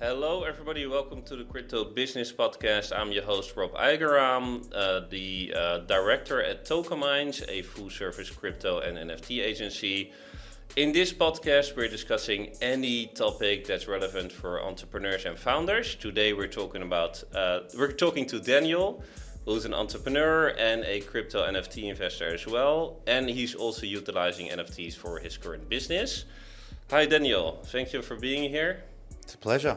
Hello, 0.00 0.44
everybody. 0.44 0.86
Welcome 0.86 1.22
to 1.22 1.34
the 1.34 1.42
Crypto 1.42 1.82
Business 1.82 2.30
Podcast. 2.32 2.96
I'm 2.96 3.10
your 3.10 3.24
host, 3.24 3.56
Rob 3.56 3.72
Eigeram, 3.74 4.70
uh, 4.72 5.00
the 5.10 5.52
uh, 5.52 5.78
director 5.78 6.40
at 6.40 6.64
Tokenminds, 6.64 7.44
a 7.48 7.62
full 7.62 7.90
service 7.90 8.30
crypto 8.30 8.78
and 8.78 8.96
NFT 8.96 9.44
agency. 9.44 10.12
In 10.76 10.92
this 10.92 11.12
podcast, 11.12 11.74
we're 11.76 11.88
discussing 11.88 12.52
any 12.62 13.08
topic 13.08 13.66
that's 13.66 13.88
relevant 13.88 14.30
for 14.30 14.62
entrepreneurs 14.62 15.24
and 15.24 15.36
founders. 15.36 15.96
Today, 15.96 16.32
we're 16.32 16.46
talking 16.46 16.82
about 16.82 17.20
uh, 17.34 17.62
we're 17.76 17.90
talking 17.90 18.24
to 18.26 18.38
Daniel, 18.38 19.02
who's 19.46 19.64
an 19.64 19.74
entrepreneur 19.74 20.54
and 20.60 20.84
a 20.84 21.00
crypto 21.00 21.44
NFT 21.44 21.90
investor 21.90 22.32
as 22.32 22.46
well, 22.46 23.00
and 23.08 23.28
he's 23.28 23.56
also 23.56 23.84
utilizing 23.84 24.46
NFTs 24.46 24.94
for 24.94 25.18
his 25.18 25.36
current 25.36 25.68
business. 25.68 26.24
Hi, 26.92 27.04
Daniel. 27.04 27.58
Thank 27.64 27.92
you 27.92 28.00
for 28.00 28.14
being 28.14 28.48
here. 28.48 28.84
It's 29.28 29.34
a 29.34 29.38
pleasure. 29.38 29.76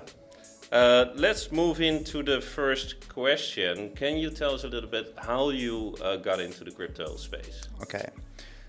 Uh, 0.72 1.08
let's 1.16 1.52
move 1.52 1.82
into 1.82 2.24
the 2.24 2.40
first 2.40 3.10
question. 3.10 3.92
Can 3.98 4.16
you 4.16 4.30
tell 4.30 4.56
us 4.56 4.64
a 4.64 4.70
little 4.70 4.90
bit 4.90 5.14
how 5.18 5.50
you 5.50 5.94
uh, 6.02 6.16
got 6.16 6.40
into 6.40 6.64
the 6.64 6.72
crypto 6.72 7.18
space? 7.18 7.68
Okay. 7.82 8.08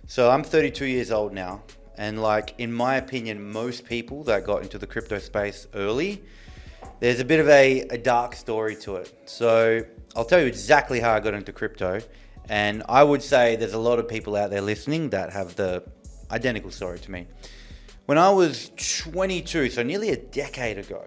So 0.09 0.29
I'm 0.29 0.43
32 0.43 0.87
years 0.87 1.13
old 1.13 1.33
now. 1.33 1.63
And, 1.99 2.21
like, 2.21 2.57
in 2.59 2.73
my 2.73 2.97
opinion, 2.97 3.53
most 3.53 3.85
people 3.85 4.25
that 4.25 4.45
got 4.45 4.63
into 4.63 4.77
the 4.77 4.89
crypto 4.89 5.21
space 5.21 5.69
early, 5.73 6.21
there's 6.99 7.21
a 7.21 7.25
bit 7.25 7.39
of 7.39 7.49
a, 7.49 7.83
a 7.83 7.99
dark 7.99 8.35
story 8.35 8.75
to 8.79 8.97
it. 8.97 9.15
So 9.27 9.85
I'll 10.17 10.25
tell 10.25 10.41
you 10.41 10.47
exactly 10.47 10.99
how 10.99 11.13
I 11.13 11.21
got 11.21 11.35
into 11.35 11.53
crypto. 11.53 12.01
And 12.49 12.83
I 12.89 13.05
would 13.05 13.23
say 13.23 13.55
there's 13.55 13.75
a 13.75 13.79
lot 13.79 14.01
of 14.01 14.09
people 14.09 14.35
out 14.35 14.51
there 14.51 14.63
listening 14.63 15.11
that 15.11 15.33
have 15.33 15.55
the 15.55 15.85
identical 16.33 16.73
story 16.73 16.99
to 16.99 17.11
me. 17.13 17.29
When 18.07 18.19
I 18.19 18.31
was 18.31 18.73
22, 18.79 19.71
so 19.71 19.85
nearly 19.85 20.11
a 20.11 20.17
decade 20.17 20.77
ago, 20.77 21.07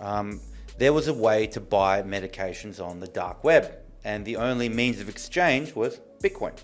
um, 0.00 0.40
there 0.78 0.94
was 0.94 1.06
a 1.06 1.12
way 1.12 1.46
to 1.48 1.60
buy 1.60 2.00
medications 2.00 2.82
on 2.82 2.98
the 2.98 3.08
dark 3.08 3.44
web, 3.44 3.70
and 4.04 4.24
the 4.24 4.36
only 4.36 4.70
means 4.70 5.00
of 5.00 5.10
exchange 5.10 5.74
was 5.74 6.00
Bitcoin. 6.24 6.54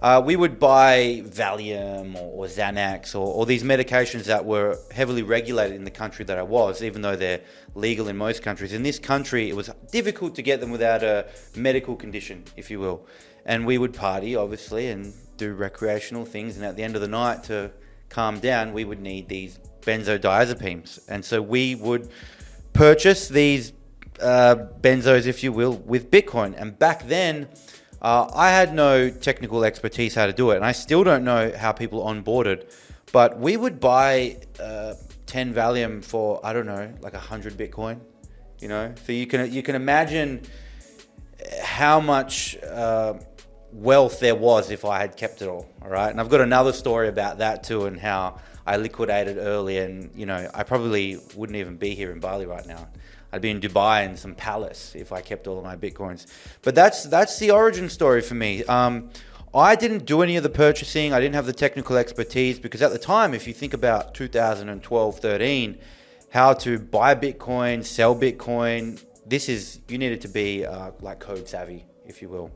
Uh, 0.00 0.22
we 0.24 0.36
would 0.36 0.58
buy 0.58 1.22
Valium 1.26 2.14
or, 2.14 2.46
or 2.46 2.46
Xanax 2.46 3.14
or, 3.14 3.26
or, 3.26 3.44
these 3.44 3.62
medications 3.62 4.24
that 4.24 4.46
were 4.46 4.78
heavily 4.90 5.22
regulated 5.22 5.76
in 5.76 5.84
the 5.84 5.90
country 5.90 6.24
that 6.24 6.38
I 6.38 6.42
was, 6.42 6.82
even 6.82 7.02
though 7.02 7.14
they're 7.14 7.42
legal 7.74 8.08
in 8.08 8.16
most 8.16 8.42
countries. 8.42 8.72
In 8.72 8.82
this 8.82 8.98
country, 8.98 9.50
it 9.50 9.54
was 9.54 9.70
difficult 9.92 10.34
to 10.36 10.42
get 10.42 10.60
them 10.60 10.70
without 10.70 11.02
a 11.02 11.26
medical 11.54 11.94
condition, 11.94 12.42
if 12.56 12.70
you 12.70 12.80
will. 12.80 13.06
And 13.44 13.66
we 13.66 13.76
would 13.76 13.92
party, 13.92 14.34
obviously, 14.34 14.88
and 14.88 15.12
do 15.36 15.52
recreational 15.52 16.24
things. 16.24 16.56
And 16.56 16.64
at 16.64 16.76
the 16.76 16.82
end 16.82 16.96
of 16.96 17.02
the 17.02 17.08
night, 17.08 17.44
to 17.44 17.70
calm 18.14 18.38
down, 18.38 18.72
we 18.72 18.84
would 18.84 19.00
need 19.00 19.28
these 19.28 19.58
benzodiazepines. 19.80 21.00
And 21.08 21.24
so 21.24 21.42
we 21.42 21.74
would 21.74 22.08
purchase 22.72 23.28
these 23.28 23.72
uh, 24.20 24.54
benzos, 24.80 25.26
if 25.26 25.42
you 25.42 25.52
will, 25.52 25.74
with 25.78 26.10
Bitcoin. 26.10 26.54
And 26.56 26.78
back 26.78 27.08
then, 27.08 27.48
uh, 28.00 28.30
I 28.34 28.50
had 28.50 28.72
no 28.74 29.10
technical 29.10 29.64
expertise 29.64 30.14
how 30.14 30.26
to 30.26 30.32
do 30.32 30.50
it, 30.50 30.56
and 30.56 30.64
I 30.64 30.72
still 30.72 31.04
don't 31.04 31.24
know 31.24 31.52
how 31.56 31.72
people 31.72 32.04
onboarded. 32.04 32.70
But 33.12 33.38
we 33.38 33.56
would 33.56 33.80
buy 33.80 34.38
uh, 34.60 34.94
10 35.26 35.54
Valium 35.54 36.04
for 36.04 36.40
I 36.44 36.52
don't 36.52 36.66
know, 36.66 36.92
like 37.00 37.14
100 37.14 37.54
Bitcoin. 37.54 38.00
You 38.60 38.68
know, 38.68 38.94
so 39.04 39.12
you 39.12 39.26
can 39.26 39.52
you 39.52 39.62
can 39.62 39.74
imagine 39.74 40.42
how 41.62 42.00
much 42.00 42.56
uh, 42.62 43.14
wealth 43.74 44.20
there 44.20 44.36
was 44.36 44.70
if 44.70 44.84
I 44.84 45.00
had 45.00 45.16
kept 45.16 45.42
it 45.42 45.48
all. 45.48 45.68
All 45.82 45.90
right, 45.90 46.10
and 46.10 46.20
I've 46.20 46.30
got 46.30 46.40
another 46.40 46.72
story 46.72 47.08
about 47.08 47.38
that 47.38 47.64
too, 47.64 47.86
and 47.86 47.98
how 47.98 48.38
I 48.66 48.76
liquidated 48.76 49.36
early, 49.36 49.78
and 49.78 50.10
you 50.14 50.24
know, 50.24 50.48
I 50.54 50.62
probably 50.62 51.18
wouldn't 51.34 51.56
even 51.56 51.76
be 51.76 51.94
here 51.94 52.12
in 52.12 52.20
Bali 52.20 52.46
right 52.46 52.66
now. 52.66 52.88
I'd 53.32 53.42
be 53.42 53.50
in 53.50 53.60
Dubai 53.60 54.06
in 54.08 54.16
some 54.16 54.36
palace 54.36 54.94
if 54.94 55.10
I 55.10 55.20
kept 55.20 55.48
all 55.48 55.58
of 55.58 55.64
my 55.64 55.74
bitcoins. 55.74 56.26
But 56.62 56.76
that's 56.76 57.02
that's 57.02 57.38
the 57.40 57.50
origin 57.50 57.90
story 57.90 58.22
for 58.22 58.34
me. 58.34 58.62
Um, 58.64 59.10
I 59.52 59.76
didn't 59.76 60.04
do 60.04 60.22
any 60.22 60.36
of 60.36 60.42
the 60.42 60.50
purchasing. 60.50 61.12
I 61.12 61.20
didn't 61.20 61.34
have 61.34 61.46
the 61.46 61.52
technical 61.52 61.96
expertise 61.96 62.58
because 62.58 62.80
at 62.82 62.92
the 62.92 62.98
time, 62.98 63.34
if 63.34 63.46
you 63.46 63.52
think 63.52 63.72
about 63.72 64.14
2012, 64.14 65.18
13, 65.18 65.78
how 66.30 66.52
to 66.54 66.78
buy 66.78 67.14
Bitcoin, 67.14 67.84
sell 67.84 68.16
Bitcoin, 68.16 69.04
this 69.26 69.48
is 69.48 69.80
you 69.88 69.98
needed 69.98 70.20
to 70.22 70.28
be 70.28 70.64
uh, 70.64 70.90
like 71.00 71.20
code 71.20 71.48
savvy, 71.48 71.84
if 72.04 72.20
you 72.20 72.28
will. 72.28 72.50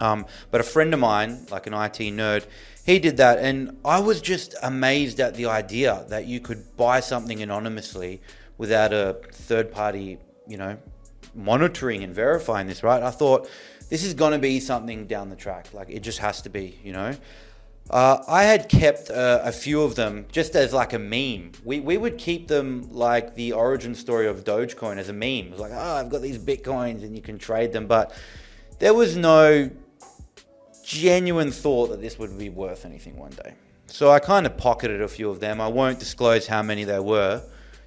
Um, 0.00 0.26
but 0.50 0.60
a 0.60 0.64
friend 0.64 0.92
of 0.92 1.00
mine, 1.00 1.46
like 1.50 1.66
an 1.66 1.72
IT 1.72 1.98
nerd, 2.14 2.46
he 2.84 2.98
did 2.98 3.16
that, 3.16 3.38
and 3.38 3.78
I 3.84 3.98
was 3.98 4.20
just 4.20 4.54
amazed 4.62 5.18
at 5.18 5.34
the 5.34 5.46
idea 5.46 6.04
that 6.08 6.26
you 6.26 6.38
could 6.38 6.76
buy 6.76 7.00
something 7.00 7.42
anonymously 7.42 8.20
without 8.58 8.92
a 8.92 9.16
third 9.32 9.72
party, 9.72 10.18
you 10.46 10.56
know, 10.56 10.78
monitoring 11.34 12.04
and 12.04 12.14
verifying 12.14 12.66
this, 12.66 12.82
right? 12.82 13.02
I 13.02 13.10
thought 13.10 13.48
this 13.88 14.04
is 14.04 14.14
going 14.14 14.32
to 14.32 14.38
be 14.38 14.60
something 14.60 15.06
down 15.06 15.30
the 15.30 15.36
track. 15.36 15.68
Like 15.72 15.90
it 15.90 16.00
just 16.00 16.18
has 16.18 16.42
to 16.42 16.48
be, 16.48 16.78
you 16.82 16.92
know. 16.92 17.14
Uh, 17.88 18.22
I 18.26 18.42
had 18.44 18.68
kept 18.68 19.10
uh, 19.10 19.42
a 19.44 19.52
few 19.52 19.82
of 19.82 19.94
them 19.94 20.26
just 20.32 20.56
as 20.56 20.72
like 20.72 20.92
a 20.92 20.98
meme. 20.98 21.52
We, 21.64 21.78
we 21.78 21.96
would 21.96 22.18
keep 22.18 22.48
them 22.48 22.88
like 22.92 23.36
the 23.36 23.52
origin 23.52 23.94
story 23.94 24.26
of 24.26 24.42
Dogecoin 24.42 24.98
as 24.98 25.08
a 25.08 25.12
meme. 25.12 25.46
It 25.46 25.50
was 25.52 25.60
like, 25.60 25.72
oh, 25.72 25.94
I've 25.94 26.08
got 26.08 26.20
these 26.20 26.38
bitcoins 26.38 27.04
and 27.04 27.14
you 27.14 27.22
can 27.22 27.38
trade 27.38 27.72
them. 27.72 27.86
But 27.86 28.12
there 28.80 28.92
was 28.92 29.16
no 29.16 29.70
genuine 30.86 31.50
thought 31.50 31.88
that 31.88 32.00
this 32.00 32.18
would 32.18 32.38
be 32.38 32.48
worth 32.48 32.84
anything 32.84 33.16
one 33.16 33.32
day. 33.32 33.54
So 33.88 34.10
I 34.10 34.20
kind 34.20 34.46
of 34.46 34.56
pocketed 34.56 35.02
a 35.02 35.08
few 35.08 35.28
of 35.28 35.40
them. 35.40 35.60
I 35.60 35.68
won't 35.68 35.98
disclose 35.98 36.46
how 36.46 36.62
many 36.62 36.84
there 36.84 37.02
were 37.02 37.42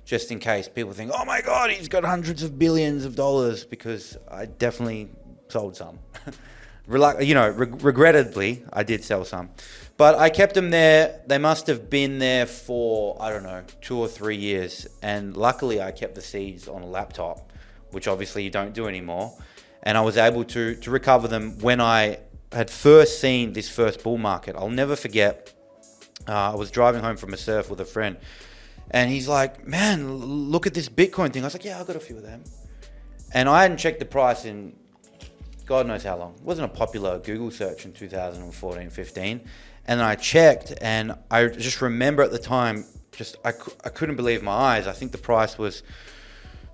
just 0.06 0.32
in 0.32 0.40
case 0.40 0.68
people 0.68 0.92
think, 0.92 1.12
oh 1.14 1.24
my 1.24 1.42
God, 1.42 1.70
he's 1.70 1.88
got 1.88 2.04
hundreds 2.04 2.42
of 2.42 2.58
billions 2.58 3.06
of 3.06 3.16
dollars, 3.16 3.64
because 3.64 4.18
I 4.28 4.48
definitely 4.48 5.08
sold 5.50 5.76
some. 5.76 6.00
you 7.22 7.36
know, 7.36 7.50
regrettably, 7.50 8.64
I 8.74 8.82
did 8.82 9.04
sell 9.04 9.24
some. 9.24 9.52
But 9.98 10.16
I 10.16 10.32
kept 10.32 10.56
them 10.56 10.72
there. 10.72 11.22
They 11.28 11.38
must 11.38 11.68
have 11.68 11.92
been 11.92 12.18
there 12.18 12.48
for, 12.48 13.22
I 13.22 13.30
don't 13.30 13.44
know, 13.44 13.64
two 13.82 14.00
or 14.00 14.08
three 14.08 14.38
years. 14.38 14.88
And 15.04 15.38
luckily, 15.38 15.80
I 15.80 15.92
kept 15.92 16.16
the 16.16 16.22
seeds 16.22 16.68
on 16.68 16.82
a 16.82 16.88
laptop, 16.88 17.52
which 17.92 18.08
obviously 18.08 18.44
you 18.44 18.50
don't 18.50 18.74
do 18.74 18.88
anymore. 18.88 19.38
And 19.84 19.96
I 19.96 20.02
was 20.02 20.18
able 20.18 20.44
to, 20.46 20.76
to 20.76 20.90
recover 20.90 21.28
them 21.28 21.60
when 21.60 21.80
I 21.80 22.18
had 22.52 22.70
first 22.70 23.20
seen 23.22 23.54
this 23.54 23.70
first 23.70 24.04
bull 24.04 24.18
market. 24.18 24.56
I'll 24.56 24.70
never 24.70 24.96
forget. 24.96 25.54
Uh, 26.28 26.52
I 26.52 26.56
was 26.56 26.72
driving 26.72 27.02
home 27.02 27.18
from 27.18 27.34
a 27.34 27.38
surf 27.38 27.70
with 27.70 27.80
a 27.80 27.86
friend 27.86 28.18
and 28.92 29.12
he's 29.12 29.28
like, 29.28 29.68
man, 29.68 30.18
look 30.52 30.66
at 30.66 30.74
this 30.74 30.90
Bitcoin 30.90 31.32
thing. 31.32 31.44
I 31.44 31.48
was 31.48 31.54
like, 31.54 31.66
yeah, 31.66 31.80
I 31.80 31.84
got 31.84 31.96
a 31.96 32.00
few 32.00 32.18
of 32.18 32.24
them. 32.24 32.44
And 33.34 33.48
I 33.48 33.62
hadn't 33.62 33.78
checked 33.78 34.00
the 34.00 34.06
price 34.06 34.46
in 34.46 34.76
God 35.66 35.86
knows 35.86 36.04
how 36.04 36.18
long. 36.18 36.34
It 36.34 36.42
wasn't 36.42 36.72
a 36.72 36.76
popular 36.76 37.20
Google 37.20 37.52
search 37.52 37.86
in 37.86 37.94
2014, 37.94 38.90
15. 38.90 39.42
And 39.86 40.02
I 40.02 40.16
checked, 40.16 40.74
and 40.82 41.14
I 41.30 41.46
just 41.46 41.84
remember 41.84 42.24
at 42.24 42.32
the 42.32 42.40
time, 42.40 42.86
just 43.12 43.38
I, 43.46 43.50
I 43.86 43.90
couldn't 43.90 44.16
believe 44.16 44.42
my 44.42 44.52
eyes. 44.52 44.88
I 44.88 44.94
think 44.94 45.12
the 45.12 45.20
price 45.20 45.60
was 45.60 45.84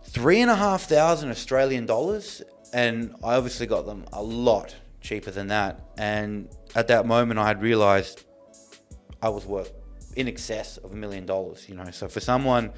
three 0.05 0.39
and 0.39 0.49
a 0.49 0.55
half 0.55 0.83
thousand 0.83 1.29
Australian 1.29 1.85
dollars, 1.85 2.41
and 2.71 3.13
I 3.21 3.35
obviously 3.35 3.67
got 3.67 3.85
them 3.85 4.05
a 4.13 4.23
lot 4.23 4.73
cheaper 5.05 5.31
than 5.31 5.47
that. 5.47 5.79
And 5.97 6.49
at 6.75 6.87
that 6.89 7.05
moment, 7.05 7.39
I 7.39 7.47
had 7.47 7.61
realized 7.61 8.25
I 9.21 9.29
was 9.29 9.45
worth 9.45 9.71
in 10.15 10.27
excess 10.27 10.77
of 10.77 10.91
a 10.91 10.95
million 10.95 11.25
dollars. 11.25 11.69
You 11.69 11.75
know, 11.75 11.89
so 11.91 12.07
for 12.07 12.19
someone 12.19 12.71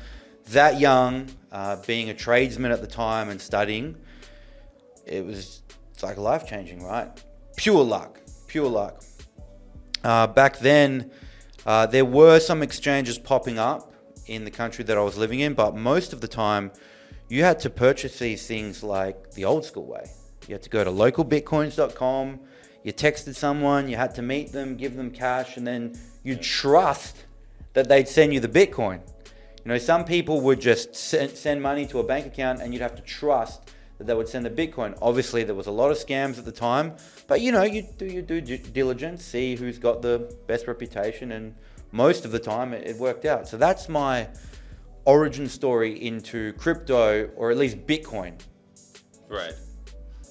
that 0.50 0.80
young, 0.80 1.30
uh, 1.52 1.78
being 1.88 2.10
a 2.10 2.14
tradesman 2.14 2.72
at 2.72 2.82
the 2.82 2.88
time 2.88 3.30
and 3.30 3.42
studying, 3.42 3.96
it 5.06 5.26
was 5.26 5.64
it's 5.92 6.04
like 6.04 6.18
life 6.18 6.48
changing, 6.48 6.84
right? 6.84 7.10
Pure 7.56 7.84
luck, 7.84 8.22
pure 8.48 8.70
luck. 8.70 9.04
Uh, 10.04 10.28
back 10.28 10.60
then, 10.60 11.12
uh, 11.66 11.86
there 11.88 12.06
were 12.06 12.40
some 12.40 12.62
exchanges 12.62 13.18
popping 13.18 13.58
up 13.58 13.94
in 14.28 14.46
the 14.46 14.52
country 14.52 14.84
that 14.86 14.98
I 14.98 15.02
was 15.02 15.18
living 15.18 15.40
in, 15.40 15.54
but 15.54 15.76
most 15.76 16.14
of 16.14 16.22
the 16.22 16.28
time, 16.28 16.72
you 17.30 17.44
had 17.44 17.60
to 17.62 17.70
purchase 17.70 18.20
these 18.20 18.46
things 18.46 18.84
like 18.84 19.32
the 19.32 19.44
old 19.46 19.66
school 19.66 19.86
way. 19.86 20.06
You 20.48 20.56
had 20.56 20.64
to 20.64 20.70
go 20.70 20.84
to 20.84 20.92
localbitcoins.com. 20.92 22.40
You 22.84 22.94
texted 22.94 23.36
someone, 23.36 23.90
you 23.90 23.98
had 23.98 24.16
to 24.16 24.22
meet 24.22 24.52
them, 24.52 24.78
give 24.78 24.96
them 24.96 25.12
cash, 25.12 25.58
and 25.58 25.68
then 25.68 26.00
you 26.24 26.36
trust 26.36 27.26
that 27.74 27.90
they'd 27.90 28.08
send 28.08 28.34
you 28.34 28.40
the 28.40 28.48
Bitcoin. 28.48 29.02
You 29.64 29.74
know, 29.74 29.78
some 29.78 30.06
people 30.06 30.40
would 30.42 30.62
just 30.62 30.96
send 30.96 31.62
money 31.62 31.86
to 31.88 32.00
a 32.00 32.04
bank 32.04 32.26
account 32.26 32.62
and 32.62 32.74
you'd 32.74 32.82
have 32.82 32.96
to 32.96 33.02
trust 33.02 33.70
that 33.98 34.08
they 34.08 34.14
would 34.14 34.30
send 34.30 34.46
the 34.46 34.50
Bitcoin. 34.50 34.98
Obviously, 35.02 35.44
there 35.44 35.56
was 35.56 35.68
a 35.68 35.72
lot 35.72 35.92
of 35.92 35.98
scams 35.98 36.38
at 36.38 36.46
the 36.46 36.52
time, 36.52 36.96
but 37.28 37.42
you 37.42 37.52
know, 37.52 37.64
you 37.64 37.86
do 37.98 38.06
your 38.06 38.22
due 38.22 38.42
diligence, 38.42 39.26
see 39.26 39.56
who's 39.56 39.78
got 39.78 40.02
the 40.02 40.34
best 40.48 40.68
reputation, 40.68 41.34
and 41.34 41.56
most 41.92 42.24
of 42.24 42.32
the 42.32 42.40
time 42.40 42.74
it, 42.74 42.88
it 42.88 42.96
worked 42.96 43.26
out. 43.26 43.48
So 43.48 43.58
that's 43.58 43.90
my 43.90 44.30
origin 45.06 45.50
story 45.50 46.02
into 46.02 46.54
crypto, 46.54 47.30
or 47.36 47.52
at 47.52 47.58
least 47.58 47.86
Bitcoin. 47.86 48.34
Right. 49.28 49.54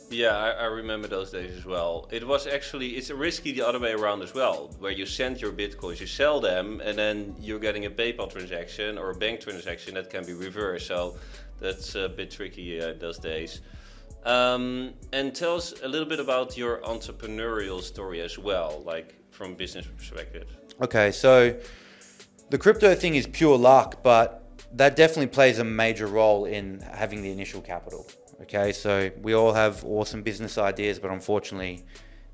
Yeah, 0.08 0.36
I, 0.36 0.50
I, 0.50 0.64
remember 0.66 1.08
those 1.08 1.32
days 1.32 1.56
as 1.56 1.64
well. 1.64 2.08
It 2.12 2.24
was 2.24 2.46
actually 2.46 2.90
it's 2.90 3.10
risky 3.10 3.52
the 3.52 3.66
other 3.66 3.80
way 3.80 3.92
around 3.92 4.22
as 4.22 4.34
well, 4.34 4.70
where 4.78 4.92
you 4.92 5.04
send 5.04 5.40
your 5.40 5.50
bitcoins, 5.50 5.98
you 5.98 6.06
sell 6.06 6.40
them, 6.40 6.80
and 6.84 6.96
then 6.96 7.34
you're 7.40 7.58
getting 7.58 7.86
a 7.86 7.90
PayPal 7.90 8.30
transaction 8.30 8.98
or 8.98 9.10
a 9.10 9.14
bank 9.14 9.40
transaction 9.40 9.94
that 9.94 10.08
can 10.08 10.24
be 10.24 10.32
reversed. 10.32 10.86
So 10.86 11.16
that's 11.58 11.96
a 11.96 12.08
bit 12.08 12.30
tricky 12.30 12.80
uh, 12.80 12.94
those 12.98 13.18
days. 13.18 13.62
Um, 14.24 14.94
and 15.12 15.34
tell 15.34 15.56
us 15.56 15.74
a 15.82 15.88
little 15.88 16.08
bit 16.08 16.20
about 16.20 16.56
your 16.56 16.78
entrepreneurial 16.78 17.82
story 17.82 18.20
as 18.20 18.38
well, 18.38 18.82
like 18.84 19.16
from 19.30 19.54
business 19.54 19.86
perspective. 19.86 20.48
Okay, 20.80 21.10
so 21.10 21.56
the 22.50 22.58
crypto 22.58 22.94
thing 22.94 23.16
is 23.16 23.26
pure 23.26 23.56
luck, 23.56 24.02
but 24.02 24.42
that 24.72 24.94
definitely 24.94 25.28
plays 25.28 25.58
a 25.58 25.64
major 25.64 26.06
role 26.06 26.44
in 26.44 26.80
having 26.80 27.22
the 27.22 27.30
initial 27.30 27.60
capital. 27.60 28.06
Okay, 28.42 28.72
so 28.72 29.10
we 29.22 29.34
all 29.34 29.54
have 29.54 29.82
awesome 29.86 30.22
business 30.22 30.58
ideas, 30.58 30.98
but 30.98 31.10
unfortunately, 31.10 31.82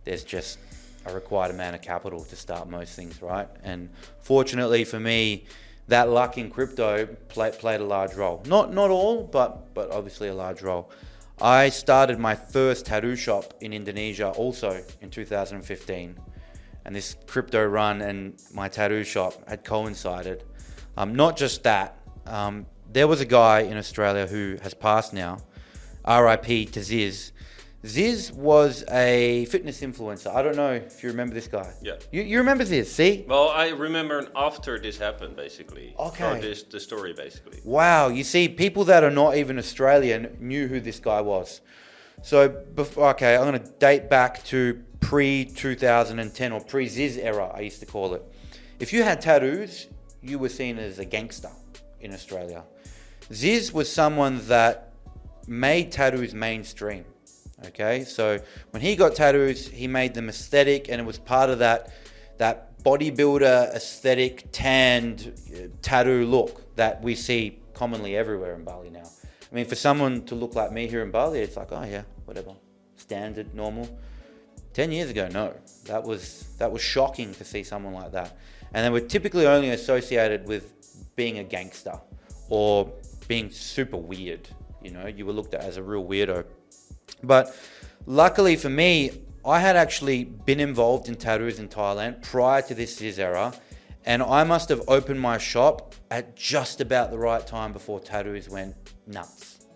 there's 0.02 0.24
just 0.24 0.58
a 1.06 1.14
required 1.14 1.52
amount 1.52 1.76
of 1.76 1.82
capital 1.82 2.24
to 2.24 2.34
start 2.34 2.68
most 2.68 2.96
things, 2.96 3.22
right? 3.22 3.48
And 3.62 3.88
fortunately 4.20 4.84
for 4.84 4.98
me, 4.98 5.44
that 5.86 6.08
luck 6.08 6.38
in 6.38 6.50
crypto 6.50 7.06
play, 7.28 7.52
played 7.52 7.80
a 7.80 7.84
large 7.84 8.14
role. 8.14 8.42
Not 8.46 8.72
not 8.72 8.90
all, 8.90 9.22
but 9.22 9.74
but 9.74 9.92
obviously 9.92 10.26
a 10.26 10.34
large 10.34 10.60
role. 10.60 10.90
I 11.40 11.68
started 11.68 12.18
my 12.18 12.34
first 12.34 12.86
tattoo 12.86 13.14
shop 13.14 13.54
in 13.60 13.72
Indonesia 13.72 14.30
also 14.30 14.84
in 15.00 15.10
2015, 15.10 16.18
and 16.84 16.96
this 16.96 17.16
crypto 17.28 17.64
run 17.64 18.00
and 18.00 18.42
my 18.52 18.68
tattoo 18.68 19.04
shop 19.04 19.48
had 19.48 19.62
coincided. 19.62 20.42
Um, 20.96 21.14
not 21.14 21.36
just 21.36 21.62
that, 21.62 21.96
um, 22.26 22.66
there 22.92 23.06
was 23.06 23.20
a 23.20 23.24
guy 23.24 23.60
in 23.60 23.76
Australia 23.76 24.26
who 24.26 24.58
has 24.62 24.74
passed 24.74 25.12
now, 25.12 25.38
RIP 26.06 26.72
to 26.72 26.80
Zyzz, 26.80 27.32
Zyzz 27.84 28.32
was 28.32 28.84
a 28.90 29.44
fitness 29.46 29.80
influencer. 29.80 30.32
I 30.32 30.42
don't 30.42 30.54
know 30.54 30.72
if 30.72 31.02
you 31.02 31.08
remember 31.08 31.34
this 31.34 31.48
guy. 31.48 31.72
Yeah. 31.82 31.94
You, 32.12 32.22
you 32.22 32.38
remember 32.38 32.64
Zyzz, 32.64 32.86
see? 32.86 33.24
Well, 33.26 33.48
I 33.48 33.70
remember 33.70 34.28
after 34.36 34.78
this 34.78 34.98
happened, 34.98 35.34
basically. 35.34 35.92
Okay. 35.98 36.38
Or 36.38 36.40
this, 36.40 36.62
the 36.62 36.78
story, 36.78 37.12
basically. 37.12 37.60
Wow. 37.64 38.08
You 38.08 38.22
see, 38.22 38.48
people 38.48 38.84
that 38.84 39.02
are 39.02 39.10
not 39.10 39.36
even 39.36 39.58
Australian 39.58 40.36
knew 40.38 40.68
who 40.68 40.78
this 40.78 41.00
guy 41.00 41.20
was. 41.20 41.60
So, 42.22 42.48
before, 42.48 43.10
okay, 43.10 43.34
I'm 43.34 43.50
going 43.50 43.60
to 43.60 43.70
date 43.80 44.08
back 44.08 44.44
to 44.44 44.80
pre 45.00 45.44
2010 45.44 46.52
or 46.52 46.60
pre 46.60 46.86
Zyzz 46.86 47.18
era, 47.18 47.50
I 47.52 47.60
used 47.62 47.80
to 47.80 47.86
call 47.86 48.14
it. 48.14 48.22
If 48.78 48.92
you 48.92 49.02
had 49.02 49.20
tattoos, 49.20 49.88
you 50.22 50.38
were 50.38 50.48
seen 50.48 50.78
as 50.78 51.00
a 51.00 51.04
gangster 51.04 51.50
in 52.00 52.12
Australia. 52.12 52.62
Zyzz 53.28 53.72
was 53.72 53.92
someone 53.92 54.46
that 54.46 54.91
made 55.52 55.92
tattoos 55.92 56.34
mainstream. 56.34 57.04
Okay, 57.66 58.02
so 58.02 58.40
when 58.70 58.82
he 58.82 58.96
got 58.96 59.14
tattoos, 59.14 59.68
he 59.68 59.86
made 59.86 60.14
them 60.14 60.28
aesthetic, 60.28 60.88
and 60.88 61.00
it 61.00 61.04
was 61.04 61.18
part 61.18 61.50
of 61.50 61.60
that 61.60 61.92
that 62.38 62.82
bodybuilder 62.82 63.72
aesthetic 63.72 64.48
tanned 64.50 65.32
uh, 65.54 65.68
tattoo 65.80 66.26
look 66.26 66.74
that 66.74 67.00
we 67.02 67.14
see 67.14 67.60
commonly 67.74 68.16
everywhere 68.16 68.54
in 68.54 68.64
Bali 68.64 68.90
now. 68.90 69.08
I 69.50 69.54
mean, 69.54 69.66
for 69.66 69.76
someone 69.76 70.24
to 70.24 70.34
look 70.34 70.56
like 70.56 70.72
me 70.72 70.88
here 70.88 71.02
in 71.02 71.12
Bali, 71.12 71.40
it's 71.40 71.56
like, 71.56 71.70
oh 71.70 71.84
yeah, 71.84 72.02
whatever, 72.24 72.54
standard, 72.96 73.54
normal. 73.54 73.88
Ten 74.72 74.90
years 74.90 75.10
ago, 75.10 75.28
no, 75.28 75.54
that 75.84 76.02
was 76.02 76.48
that 76.58 76.72
was 76.72 76.82
shocking 76.82 77.34
to 77.34 77.44
see 77.44 77.62
someone 77.62 77.92
like 77.92 78.12
that, 78.12 78.36
and 78.72 78.84
they 78.84 78.90
were 78.90 79.06
typically 79.06 79.46
only 79.46 79.70
associated 79.70 80.48
with 80.48 81.14
being 81.14 81.38
a 81.38 81.44
gangster 81.44 82.00
or 82.48 82.90
being 83.28 83.50
super 83.50 83.98
weird. 83.98 84.48
You 84.84 84.90
know, 84.90 85.06
you 85.06 85.26
were 85.26 85.32
looked 85.32 85.54
at 85.54 85.62
as 85.62 85.76
a 85.76 85.82
real 85.82 86.04
weirdo 86.04 86.44
but 87.22 87.56
luckily 88.06 88.56
for 88.56 88.70
me, 88.70 89.10
I 89.44 89.60
had 89.60 89.76
actually 89.76 90.24
been 90.24 90.60
involved 90.60 91.08
in 91.08 91.16
tattoos 91.16 91.58
in 91.58 91.68
Thailand 91.68 92.22
prior 92.22 92.62
to 92.62 92.74
this 92.74 93.00
Zyzz 93.00 93.18
era, 93.18 93.52
and 94.04 94.22
I 94.22 94.44
must 94.44 94.68
have 94.68 94.82
opened 94.88 95.20
my 95.20 95.38
shop 95.38 95.94
at 96.10 96.36
just 96.36 96.80
about 96.80 97.10
the 97.10 97.18
right 97.18 97.44
time 97.46 97.72
before 97.72 98.00
tattoos 98.00 98.48
went 98.48 98.74
nuts. 99.06 99.66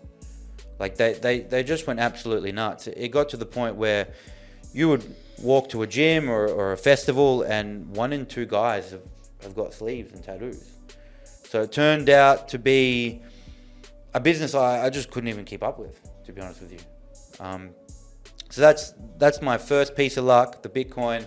Like 0.79 0.95
they, 0.95 1.13
they, 1.13 1.39
they 1.39 1.63
just 1.63 1.87
went 1.87 1.99
absolutely 1.99 2.51
nuts. 2.51 2.87
It 2.87 3.09
got 3.09 3.29
to 3.29 3.37
the 3.37 3.45
point 3.45 3.75
where 3.75 4.07
you 4.73 4.89
would 4.89 5.15
walk 5.39 5.69
to 5.69 5.81
a 5.81 5.87
gym 5.87 6.29
or, 6.29 6.47
or 6.47 6.73
a 6.73 6.77
festival, 6.77 7.43
and 7.43 7.87
one 7.95 8.13
in 8.13 8.25
two 8.25 8.45
guys 8.45 8.91
have, 8.91 9.01
have 9.41 9.55
got 9.55 9.73
sleeves 9.73 10.13
and 10.13 10.23
tattoos. 10.23 10.71
So 11.49 11.63
it 11.63 11.71
turned 11.71 12.09
out 12.09 12.49
to 12.49 12.59
be 12.59 13.21
a 14.17 14.19
business 14.19 14.55
I, 14.55 14.85
I 14.87 14.89
just 14.89 15.11
couldn't 15.11 15.29
even 15.29 15.45
keep 15.45 15.63
up 15.63 15.77
with, 15.77 15.95
to 16.25 16.33
be 16.33 16.41
honest 16.41 16.61
with 16.61 16.73
you. 16.73 16.79
Um, 17.39 17.69
so 18.49 18.61
that's 18.61 18.93
that's 19.17 19.41
my 19.41 19.57
first 19.57 19.95
piece 19.95 20.17
of 20.17 20.25
luck, 20.25 20.63
the 20.63 20.69
Bitcoin. 20.69 21.23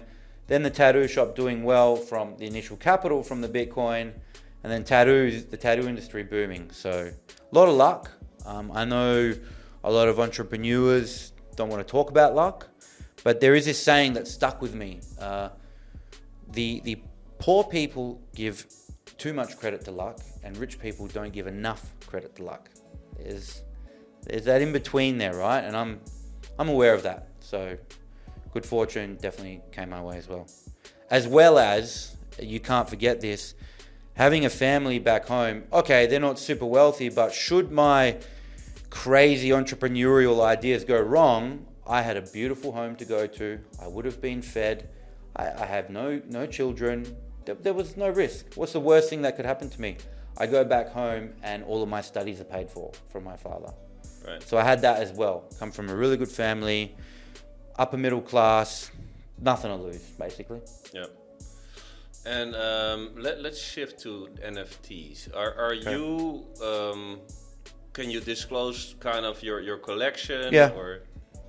Then 0.48 0.64
the 0.64 0.70
tattoo 0.70 1.06
shop 1.06 1.36
doing 1.36 1.62
well 1.62 1.94
from 1.94 2.36
the 2.36 2.46
initial 2.46 2.76
capital 2.76 3.22
from 3.22 3.40
the 3.40 3.48
Bitcoin, 3.48 4.12
and 4.62 4.72
then 4.72 4.82
tattoos, 4.82 5.44
the 5.44 5.56
tattoo 5.56 5.86
industry 5.86 6.24
booming. 6.24 6.68
So 6.72 7.12
a 7.52 7.54
lot 7.54 7.68
of 7.68 7.76
luck. 7.76 8.10
Um, 8.44 8.72
I 8.74 8.84
know 8.84 9.34
a 9.84 9.90
lot 9.98 10.08
of 10.08 10.18
entrepreneurs 10.18 11.32
don't 11.54 11.68
want 11.68 11.86
to 11.86 11.90
talk 11.90 12.10
about 12.10 12.34
luck, 12.34 12.68
but 13.22 13.40
there 13.40 13.54
is 13.54 13.66
this 13.66 13.80
saying 13.80 14.14
that 14.14 14.26
stuck 14.26 14.60
with 14.60 14.74
me. 14.74 15.00
Uh, 15.20 15.50
the 16.48 16.80
the 16.80 16.96
poor 17.38 17.62
people 17.62 18.20
give 18.34 18.66
too 19.16 19.32
much 19.32 19.56
credit 19.60 19.84
to 19.84 19.92
luck, 19.92 20.18
and 20.42 20.56
rich 20.56 20.80
people 20.80 21.06
don't 21.06 21.32
give 21.32 21.46
enough 21.46 21.82
credit 22.06 22.34
to 22.34 22.42
luck. 22.42 22.68
There's 23.24 23.62
there's 24.22 24.44
that 24.44 24.62
in 24.62 24.72
between 24.72 25.18
there, 25.18 25.34
right? 25.34 25.60
And 25.60 25.76
I'm 25.76 26.00
I'm 26.58 26.68
aware 26.68 26.94
of 26.94 27.02
that. 27.04 27.28
So 27.40 27.76
good 28.52 28.66
fortune 28.66 29.16
definitely 29.20 29.62
came 29.72 29.90
my 29.90 30.02
way 30.02 30.18
as 30.18 30.28
well. 30.28 30.46
As 31.10 31.26
well 31.26 31.58
as 31.58 32.16
you 32.38 32.60
can't 32.60 32.88
forget 32.88 33.20
this, 33.20 33.54
having 34.14 34.44
a 34.44 34.50
family 34.50 34.98
back 34.98 35.26
home. 35.26 35.64
Okay, 35.72 36.06
they're 36.06 36.20
not 36.20 36.38
super 36.38 36.66
wealthy, 36.66 37.08
but 37.08 37.32
should 37.32 37.70
my 37.72 38.16
crazy 38.90 39.50
entrepreneurial 39.50 40.42
ideas 40.44 40.84
go 40.84 41.00
wrong, 41.00 41.66
I 41.86 42.02
had 42.02 42.16
a 42.16 42.22
beautiful 42.22 42.72
home 42.72 42.96
to 42.96 43.04
go 43.04 43.26
to. 43.26 43.58
I 43.80 43.88
would 43.88 44.04
have 44.04 44.20
been 44.20 44.42
fed. 44.42 44.88
I, 45.36 45.50
I 45.62 45.66
have 45.66 45.90
no 45.90 46.20
no 46.28 46.46
children. 46.46 47.16
There, 47.44 47.54
there 47.54 47.74
was 47.74 47.96
no 47.96 48.08
risk. 48.10 48.54
What's 48.54 48.72
the 48.72 48.80
worst 48.80 49.10
thing 49.10 49.22
that 49.22 49.36
could 49.36 49.46
happen 49.46 49.70
to 49.70 49.80
me? 49.80 49.96
I 50.40 50.46
go 50.46 50.64
back 50.64 50.88
home 50.88 51.34
and 51.42 51.62
all 51.64 51.82
of 51.82 51.88
my 51.90 52.00
studies 52.00 52.40
are 52.40 52.44
paid 52.44 52.70
for 52.70 52.90
from 53.10 53.24
my 53.24 53.36
father. 53.36 53.72
Right. 54.26 54.42
So 54.42 54.56
I 54.56 54.64
had 54.64 54.80
that 54.80 54.96
as 54.98 55.12
well. 55.12 55.44
Come 55.58 55.70
from 55.70 55.90
a 55.90 55.94
really 55.94 56.16
good 56.16 56.30
family, 56.30 56.96
upper 57.78 57.98
middle 57.98 58.22
class, 58.22 58.90
nothing 59.38 59.70
to 59.70 59.76
lose, 59.76 60.02
basically. 60.18 60.62
Yeah. 60.94 61.04
And 62.24 62.56
um, 62.56 63.10
let, 63.16 63.42
let's 63.42 63.60
shift 63.60 64.00
to 64.00 64.28
NFTs. 64.42 65.36
Are, 65.36 65.54
are 65.54 65.74
okay. 65.74 65.92
you, 65.92 66.44
um, 66.64 67.20
can 67.92 68.10
you 68.10 68.20
disclose 68.20 68.94
kind 68.98 69.26
of 69.26 69.42
your, 69.42 69.60
your 69.60 69.76
collection? 69.76 70.54
Yeah. 70.54 70.70
Or? 70.70 71.00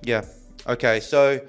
Yeah. 0.02 0.26
Okay. 0.66 1.00
So, 1.00 1.40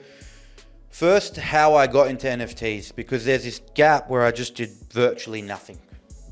first, 0.89 1.35
how 1.35 1.75
I 1.75 1.87
got 1.87 2.07
into 2.07 2.27
NFTs, 2.27 2.95
because 2.95 3.25
there's 3.25 3.43
this 3.43 3.59
gap 3.75 4.09
where 4.09 4.23
I 4.23 4.31
just 4.31 4.55
did 4.55 4.69
virtually 4.91 5.41
nothing. 5.41 5.79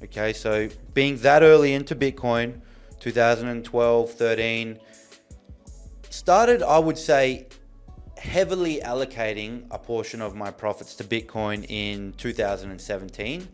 Okay. 0.04 0.34
So, 0.34 0.70
being 0.94 1.18
that 1.18 1.44
early 1.44 1.74
into 1.74 1.96
Bitcoin, 1.96 2.62
2012, 3.02 4.12
13. 4.12 4.80
Started, 6.10 6.62
I 6.62 6.78
would 6.78 6.98
say, 6.98 7.48
heavily 8.18 8.80
allocating 8.84 9.66
a 9.72 9.80
portion 9.80 10.22
of 10.22 10.36
my 10.36 10.52
profits 10.52 10.94
to 10.96 11.04
Bitcoin 11.04 11.66
in 11.68 12.14
2017, 12.14 13.48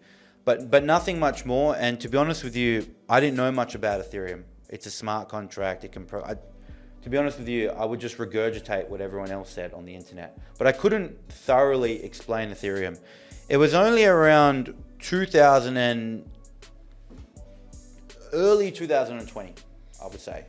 but 0.43 0.69
but 0.69 0.83
nothing 0.83 1.17
much 1.19 1.45
more. 1.45 1.75
And 1.77 1.99
to 2.01 2.09
be 2.09 2.17
honest 2.17 2.43
with 2.43 2.55
you, 2.55 2.85
I 3.07 3.19
didn't 3.21 3.37
know 3.37 3.51
much 3.51 3.75
about 3.75 4.01
Ethereum. 4.03 4.43
It's 4.69 4.85
a 4.85 4.91
smart 4.91 5.29
contract. 5.29 5.85
It 5.85 5.93
can. 5.93 6.05
Pro- 6.05 6.23
I, 6.23 6.35
to 7.03 7.09
be 7.09 7.17
honest 7.17 7.39
with 7.39 7.47
you, 7.47 7.69
I 7.69 7.85
would 7.85 8.01
just 8.01 8.17
regurgitate 8.17 8.89
what 8.89 8.99
everyone 8.99 9.31
else 9.31 9.49
said 9.49 9.71
on 9.71 9.85
the 9.85 9.95
internet, 9.95 10.37
but 10.57 10.67
I 10.67 10.73
couldn't 10.73 11.15
thoroughly 11.29 12.03
explain 12.03 12.49
Ethereum. 12.49 12.99
It 13.47 13.55
was 13.55 13.73
only 13.73 14.03
around 14.03 14.73
2000 14.99 15.77
and 15.77 16.29
early 18.34 18.72
2020, 18.72 19.53
I 20.01 20.07
would 20.07 20.19
say, 20.19 20.46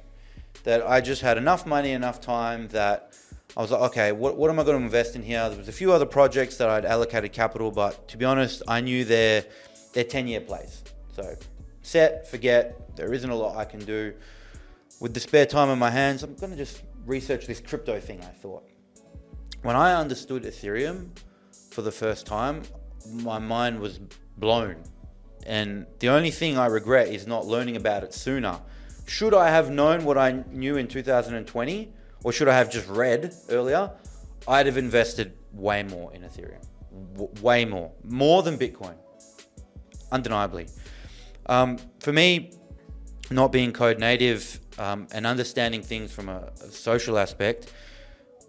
that 0.65 0.87
I 0.87 1.01
just 1.01 1.23
had 1.23 1.39
enough 1.39 1.67
money, 1.67 1.93
enough 1.93 2.21
time 2.21 2.69
that 2.69 3.15
I 3.57 3.63
was 3.63 3.71
like, 3.71 3.81
okay, 3.91 4.13
what, 4.13 4.37
what 4.37 4.51
am 4.51 4.59
I 4.59 4.65
going 4.65 4.79
to 4.79 4.85
invest 4.85 5.17
in 5.17 5.23
here? 5.23 5.49
There 5.49 5.59
was 5.59 5.69
a 5.69 5.73
few 5.73 5.93
other 5.93 6.07
projects 6.07 6.57
that 6.59 6.69
I'd 6.69 6.85
allocated 6.85 7.33
capital, 7.33 7.71
but 7.71 8.09
to 8.09 8.17
be 8.17 8.25
honest, 8.25 8.63
I 8.69 8.81
knew 8.81 9.05
they're, 9.05 9.45
they're 9.95 10.05
10 10.05 10.29
year 10.29 10.41
plays. 10.41 10.85
So 11.15 11.37
set, 11.83 12.29
forget, 12.29 12.97
there 12.97 13.13
isn't 13.13 13.31
a 13.31 13.35
lot 13.35 13.57
I 13.57 13.65
can 13.65 13.81
do. 13.81 14.15
With 15.01 15.15
the 15.15 15.21
spare 15.21 15.47
time 15.47 15.71
in 15.71 15.79
my 15.79 15.91
hands, 15.91 16.23
I'm 16.23 16.35
going 16.35 16.51
to 16.51 16.57
just 16.57 16.83
research 17.07 17.47
this 17.47 17.61
crypto 17.61 17.99
thing, 17.99 18.21
I 18.21 18.27
thought. 18.27 18.65
When 19.63 19.77
I 19.77 19.95
understood 19.95 20.45
Ethereum 20.45 21.09
for 21.71 21.83
the 21.83 21.93
first 21.93 22.27
time, 22.27 22.63
my 23.13 23.39
mind 23.39 23.81
was 23.81 23.99
blown 24.37 24.77
and 25.49 25.87
the 25.99 26.11
only 26.11 26.31
thing 26.31 26.59
I 26.59 26.67
regret 26.67 27.09
is 27.09 27.27
not 27.27 27.47
learning 27.47 27.77
about 27.77 28.05
it 28.05 28.13
sooner. 28.13 28.61
Should 29.07 29.33
I 29.33 29.49
have 29.49 29.71
known 29.71 30.05
what 30.05 30.19
I 30.19 30.45
knew 30.53 30.77
in 30.77 30.87
2020, 30.87 31.93
or 32.23 32.33
should 32.33 32.49
I 32.49 32.55
have 32.55 32.71
just 32.71 32.87
read 32.87 33.35
earlier, 33.49 33.91
I'd 34.47 34.67
have 34.67 34.77
invested 34.77 35.33
way 35.55 35.83
more 35.83 36.13
in 36.13 36.21
Ethereum. 36.21 36.63
W- 37.15 37.31
way 37.41 37.65
more. 37.65 37.91
More 38.05 38.43
than 38.43 38.59
Bitcoin. 38.59 38.95
Undeniably. 40.13 40.67
Um, 41.47 41.79
for 42.01 42.13
me, 42.13 42.53
not 43.31 43.51
being 43.51 43.73
code 43.73 43.99
native 43.99 44.61
um, 44.79 45.09
and 45.13 45.27
understanding 45.27 45.81
things 45.83 46.13
from 46.13 46.29
a, 46.29 46.53
a 46.61 46.71
social 46.71 47.19
aspect, 47.19 47.73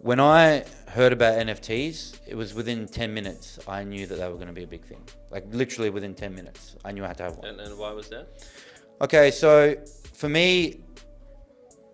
when 0.02 0.18
I 0.18 0.64
heard 0.88 1.12
about 1.12 1.34
NFTs, 1.38 2.20
it 2.26 2.34
was 2.34 2.54
within 2.54 2.86
10 2.86 3.12
minutes 3.12 3.58
I 3.68 3.84
knew 3.84 4.06
that 4.06 4.14
they 4.14 4.26
were 4.28 4.34
going 4.34 4.46
to 4.46 4.52
be 4.52 4.62
a 4.62 4.66
big 4.66 4.84
thing. 4.84 5.02
Like 5.30 5.44
literally 5.50 5.90
within 5.90 6.14
10 6.14 6.34
minutes, 6.34 6.76
I 6.84 6.92
knew 6.92 7.04
I 7.04 7.08
had 7.08 7.18
to 7.18 7.24
have 7.24 7.36
one. 7.36 7.48
And, 7.48 7.60
and 7.60 7.78
why 7.78 7.92
was 7.92 8.08
that? 8.08 8.28
Okay, 9.02 9.30
so 9.30 9.76
for 10.14 10.28
me, 10.28 10.80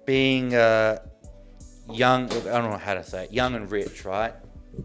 being 0.04 0.54
uh, 0.54 1.00
young, 1.90 2.30
I 2.30 2.60
don't 2.60 2.70
know 2.70 2.78
how 2.78 2.94
to 2.94 3.02
say 3.02 3.24
it, 3.24 3.32
young 3.32 3.56
and 3.56 3.70
rich, 3.70 4.04
right? 4.04 4.34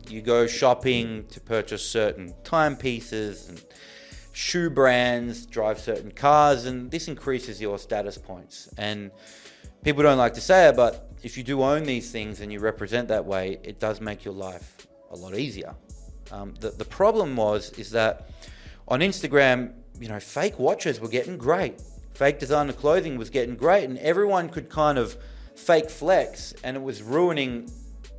You 0.10 0.22
go 0.22 0.48
shopping 0.48 1.26
to 1.28 1.40
purchase 1.40 1.86
certain 1.86 2.34
timepieces 2.44 3.50
and 3.50 3.64
shoe 4.32 4.72
brands, 4.72 5.46
drive 5.46 5.80
certain 5.80 6.10
cars, 6.10 6.66
and 6.66 6.90
this 6.90 7.08
increases 7.08 7.62
your 7.62 7.78
status 7.78 8.18
points. 8.18 8.68
And 8.80 9.12
people 9.84 10.02
don't 10.02 10.18
like 10.18 10.34
to 10.36 10.42
say 10.42 10.70
it, 10.70 10.76
but 10.76 11.11
if 11.24 11.38
you 11.38 11.44
do 11.44 11.62
own 11.62 11.84
these 11.84 12.12
things 12.12 12.42
and 12.42 12.52
you 12.52 12.60
represent 12.60 13.08
that 13.10 13.26
way, 13.26 13.60
it 13.64 13.80
does 13.80 14.02
make 14.02 14.26
your 14.26 14.34
life 14.34 14.88
a 15.12 15.16
lot 15.16 15.38
easier. 15.38 15.76
Um, 16.32 16.54
the, 16.60 16.70
the 16.70 16.86
problem 16.86 17.36
was 17.36 17.72
is 17.74 17.92
that 17.92 18.30
on 18.88 19.02
Instagram, 19.02 19.74
you 20.00 20.08
know, 20.08 20.20
fake 20.20 20.58
watches 20.58 21.00
were 21.00 21.10
getting 21.10 21.38
great. 21.38 21.82
Fake 22.14 22.40
designer 22.40 22.74
clothing 22.74 23.18
was 23.18 23.30
getting 23.30 23.56
great, 23.56 23.86
and 23.86 23.98
everyone 24.00 24.50
could 24.50 24.70
kind 24.70 24.98
of 24.98 25.16
fake 25.56 25.90
flex, 25.90 26.54
and 26.64 26.76
it 26.76 26.84
was 26.84 27.02
ruining 27.02 27.70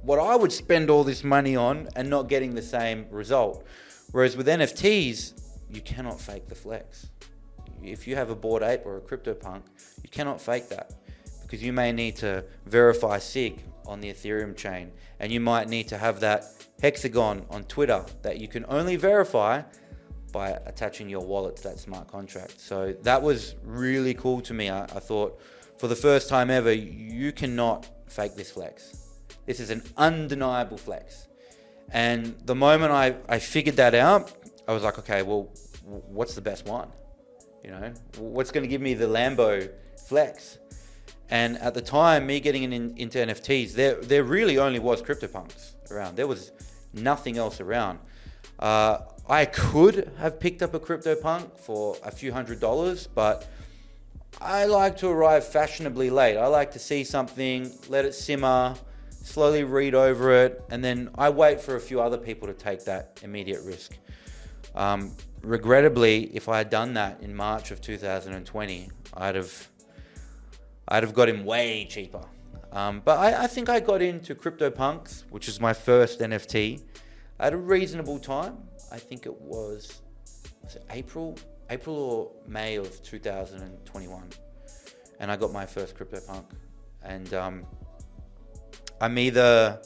what 0.03 0.19
I 0.19 0.37
would 0.37 0.53
spend 0.53 0.91
all 0.91 1.05
this 1.05 1.23
money 1.23 1.57
on 1.57 1.89
and 1.97 2.09
not 2.09 2.29
getting 2.29 2.55
the 2.55 2.63
same 2.63 3.07
result. 3.11 3.67
Whereas 4.13 4.37
with 4.37 4.47
NFTs, 4.47 5.41
you 5.71 5.81
cannot 5.81 6.21
fake 6.21 6.49
the 6.49 6.55
flex. 6.55 7.07
If 7.83 8.07
you 8.07 8.15
have 8.17 8.31
a 8.31 8.35
bored 8.35 8.63
ape 8.63 8.85
or 8.85 8.99
a 8.99 9.01
CryptoPunk, 9.01 9.63
you 10.03 10.09
cannot 10.09 10.41
fake 10.41 10.69
that 10.69 10.93
because 11.53 11.63
you 11.63 11.73
may 11.75 11.93
need 11.93 12.17
to 12.17 12.43
verify 12.65 13.19
SIG 13.19 13.61
on 13.85 14.01
the 14.01 14.09
Ethereum 14.11 14.57
chain, 14.57 14.91
and 15.21 15.31
you 15.31 15.39
might 15.39 15.69
need 15.69 15.87
to 15.87 15.99
have 15.99 16.19
that 16.21 16.45
hexagon 16.81 17.45
on 17.51 17.63
Twitter 17.65 18.03
that 18.23 18.41
you 18.41 18.49
can 18.49 18.65
only 18.71 18.97
verify 18.97 19.61
by 20.33 20.59
attaching 20.65 21.11
your 21.11 21.21
wallet 21.21 21.57
to 21.57 21.63
that 21.65 21.79
smart 21.79 22.09
contract. 22.09 22.59
So 22.59 22.95
that 23.03 23.21
was 23.21 23.55
really 23.63 24.15
cool 24.15 24.41
to 24.41 24.55
me. 24.55 24.71
I, 24.71 24.85
I 24.85 25.01
thought 25.09 25.43
for 25.77 25.89
the 25.89 25.95
first 25.95 26.31
time 26.31 26.51
ever, 26.51 26.73
you 26.73 27.33
cannot 27.33 27.87
fake 28.07 28.35
this 28.35 28.51
flex. 28.51 29.11
This 29.45 29.61
is 29.61 29.69
an 29.69 29.83
undeniable 29.99 30.79
flex. 30.79 31.29
And 31.91 32.35
the 32.47 32.55
moment 32.55 32.93
I, 32.93 33.17
I 33.29 33.39
figured 33.39 33.77
that 33.77 33.95
out, 33.95 34.33
I 34.67 34.73
was 34.73 34.85
like, 34.85 34.99
okay, 35.01 35.21
well, 35.21 35.51
what's 35.85 36.35
the 36.35 36.41
best 36.41 36.65
one? 36.65 36.89
You 37.63 37.73
know, 37.73 37.93
what's 38.17 38.51
going 38.51 38.65
to 38.65 38.69
give 38.69 38.81
me 38.81 38.95
the 38.95 39.05
Lambo 39.05 39.71
flex? 40.09 40.57
And 41.33 41.57
at 41.61 41.73
the 41.73 41.81
time, 41.81 42.27
me 42.27 42.41
getting 42.41 42.63
in, 42.75 42.95
into 42.99 43.17
NFTs, 43.17 43.73
there 43.73 43.95
there 43.95 44.23
really 44.23 44.59
only 44.59 44.79
was 44.79 45.01
CryptoPunks 45.01 45.91
around. 45.91 46.15
There 46.15 46.27
was 46.27 46.53
nothing 46.93 47.39
else 47.39 47.59
around. 47.59 48.01
Uh, 48.59 48.99
I 49.27 49.47
could 49.47 50.13
have 50.19 50.39
picked 50.39 50.61
up 50.61 50.75
a 50.75 50.79
CryptoPunk 50.79 51.59
for 51.59 51.97
a 52.05 52.11
few 52.11 52.35
hundred 52.35 52.61
dollars, 52.61 53.07
but 53.07 53.49
I 54.43 54.67
like 54.67 54.99
to 54.99 55.09
arrive 55.09 55.47
fashionably 55.47 56.11
late. 56.11 56.37
I 56.37 56.49
like 56.49 56.71
to 56.73 56.79
see 56.79 57.03
something, 57.03 57.73
let 57.89 58.05
it 58.05 58.15
simmer, 58.15 58.75
slowly 59.23 59.65
read 59.65 59.95
over 59.95 60.35
it, 60.45 60.63
and 60.69 60.85
then 60.85 61.09
I 61.17 61.31
wait 61.31 61.63
for 61.63 61.77
a 61.77 61.81
few 61.81 62.03
other 62.03 62.19
people 62.19 62.47
to 62.49 62.55
take 62.55 62.85
that 62.85 63.21
immediate 63.23 63.63
risk. 63.65 63.97
Um, 64.75 65.17
regrettably, 65.41 66.25
if 66.35 66.51
I 66.51 66.59
had 66.59 66.69
done 66.69 66.93
that 66.93 67.23
in 67.23 67.35
March 67.35 67.71
of 67.71 67.81
2020, 67.81 68.91
I'd 69.15 69.35
have 69.35 69.69
I'd 70.93 71.03
have 71.05 71.15
got 71.15 71.27
him 71.27 71.47
way 71.47 71.87
cheaper. 71.89 72.21
Um, 72.71 73.01
but 73.03 73.19
I, 73.19 73.45
I, 73.45 73.47
think 73.47 73.71
I 73.71 73.81
got 73.81 74.03
into 74.03 74.35
CryptoPunks, 74.35 75.25
which 75.31 75.49
is 75.49 75.59
my 75.59 75.73
first 75.73 76.21
NFT, 76.21 76.83
at 77.41 77.55
a 77.55 77.57
reasonable 77.57 78.19
time. 78.19 78.59
I 78.93 78.99
think 78.99 79.25
it 79.25 79.35
was, 79.41 80.03
was 80.63 80.77
it 80.77 80.85
April, 80.91 81.39
April 81.71 81.97
or 81.97 82.31
May 82.47 82.77
of 82.77 83.03
2021, 83.03 84.29
and 85.19 85.33
I 85.33 85.37
got 85.37 85.51
my 85.51 85.65
first 85.65 85.97
CryptoPunk. 85.97 86.45
And 87.03 87.33
um, 87.33 87.65
I'm 89.01 89.17
either 89.19 89.81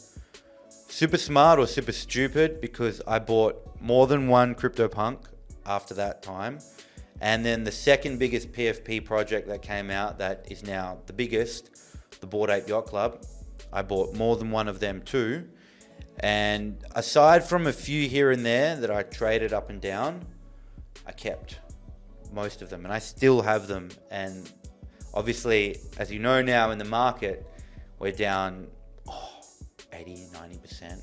super 0.89 1.19
smart 1.19 1.61
or 1.61 1.69
super 1.69 1.93
stupid 1.93 2.61
because 2.61 3.01
I 3.07 3.21
bought 3.21 3.81
more 3.81 4.09
than 4.09 4.27
one 4.27 4.57
CryptoPunk 4.57 5.19
after 5.67 5.95
that 5.95 6.25
time. 6.25 6.59
And 7.20 7.44
then 7.44 7.64
the 7.64 7.73
second 7.73 8.18
biggest 8.18 8.52
PFP 8.52 9.04
project 9.04 9.49
that 9.49 9.62
came 9.62 9.90
out, 9.90 10.18
that 10.18 10.46
is 10.50 10.62
now 10.62 10.99
the 11.06 11.12
biggest, 11.12 11.70
the 12.20 12.26
Bored 12.26 12.50
Ape 12.50 12.68
Yacht 12.68 12.87
Club. 12.87 13.25
I 13.73 13.82
bought 13.82 14.14
more 14.14 14.37
than 14.37 14.50
one 14.50 14.68
of 14.68 14.80
them 14.80 15.02
too. 15.02 15.49
And 16.20 16.78
aside 16.94 17.44
from 17.44 17.66
a 17.66 17.73
few 17.73 18.08
here 18.08 18.30
and 18.30 18.44
there 18.44 18.76
that 18.76 18.90
I 18.90 19.02
traded 19.02 19.52
up 19.52 19.70
and 19.70 19.80
down, 19.80 20.25
I 21.06 21.12
kept 21.12 21.61
most 22.32 22.62
of 22.62 22.70
them 22.70 22.85
and 22.85 22.92
I 22.92 22.99
still 22.99 23.42
have 23.42 23.66
them. 23.66 23.90
And 24.11 24.50
obviously, 25.14 25.78
as 25.99 26.11
you 26.11 26.18
know 26.18 26.42
now 26.42 26.70
in 26.70 26.78
the 26.78 26.85
market, 26.85 27.46
we're 27.99 28.12
down 28.12 28.66
oh, 29.08 29.40
80, 29.92 30.26
90% 30.32 31.02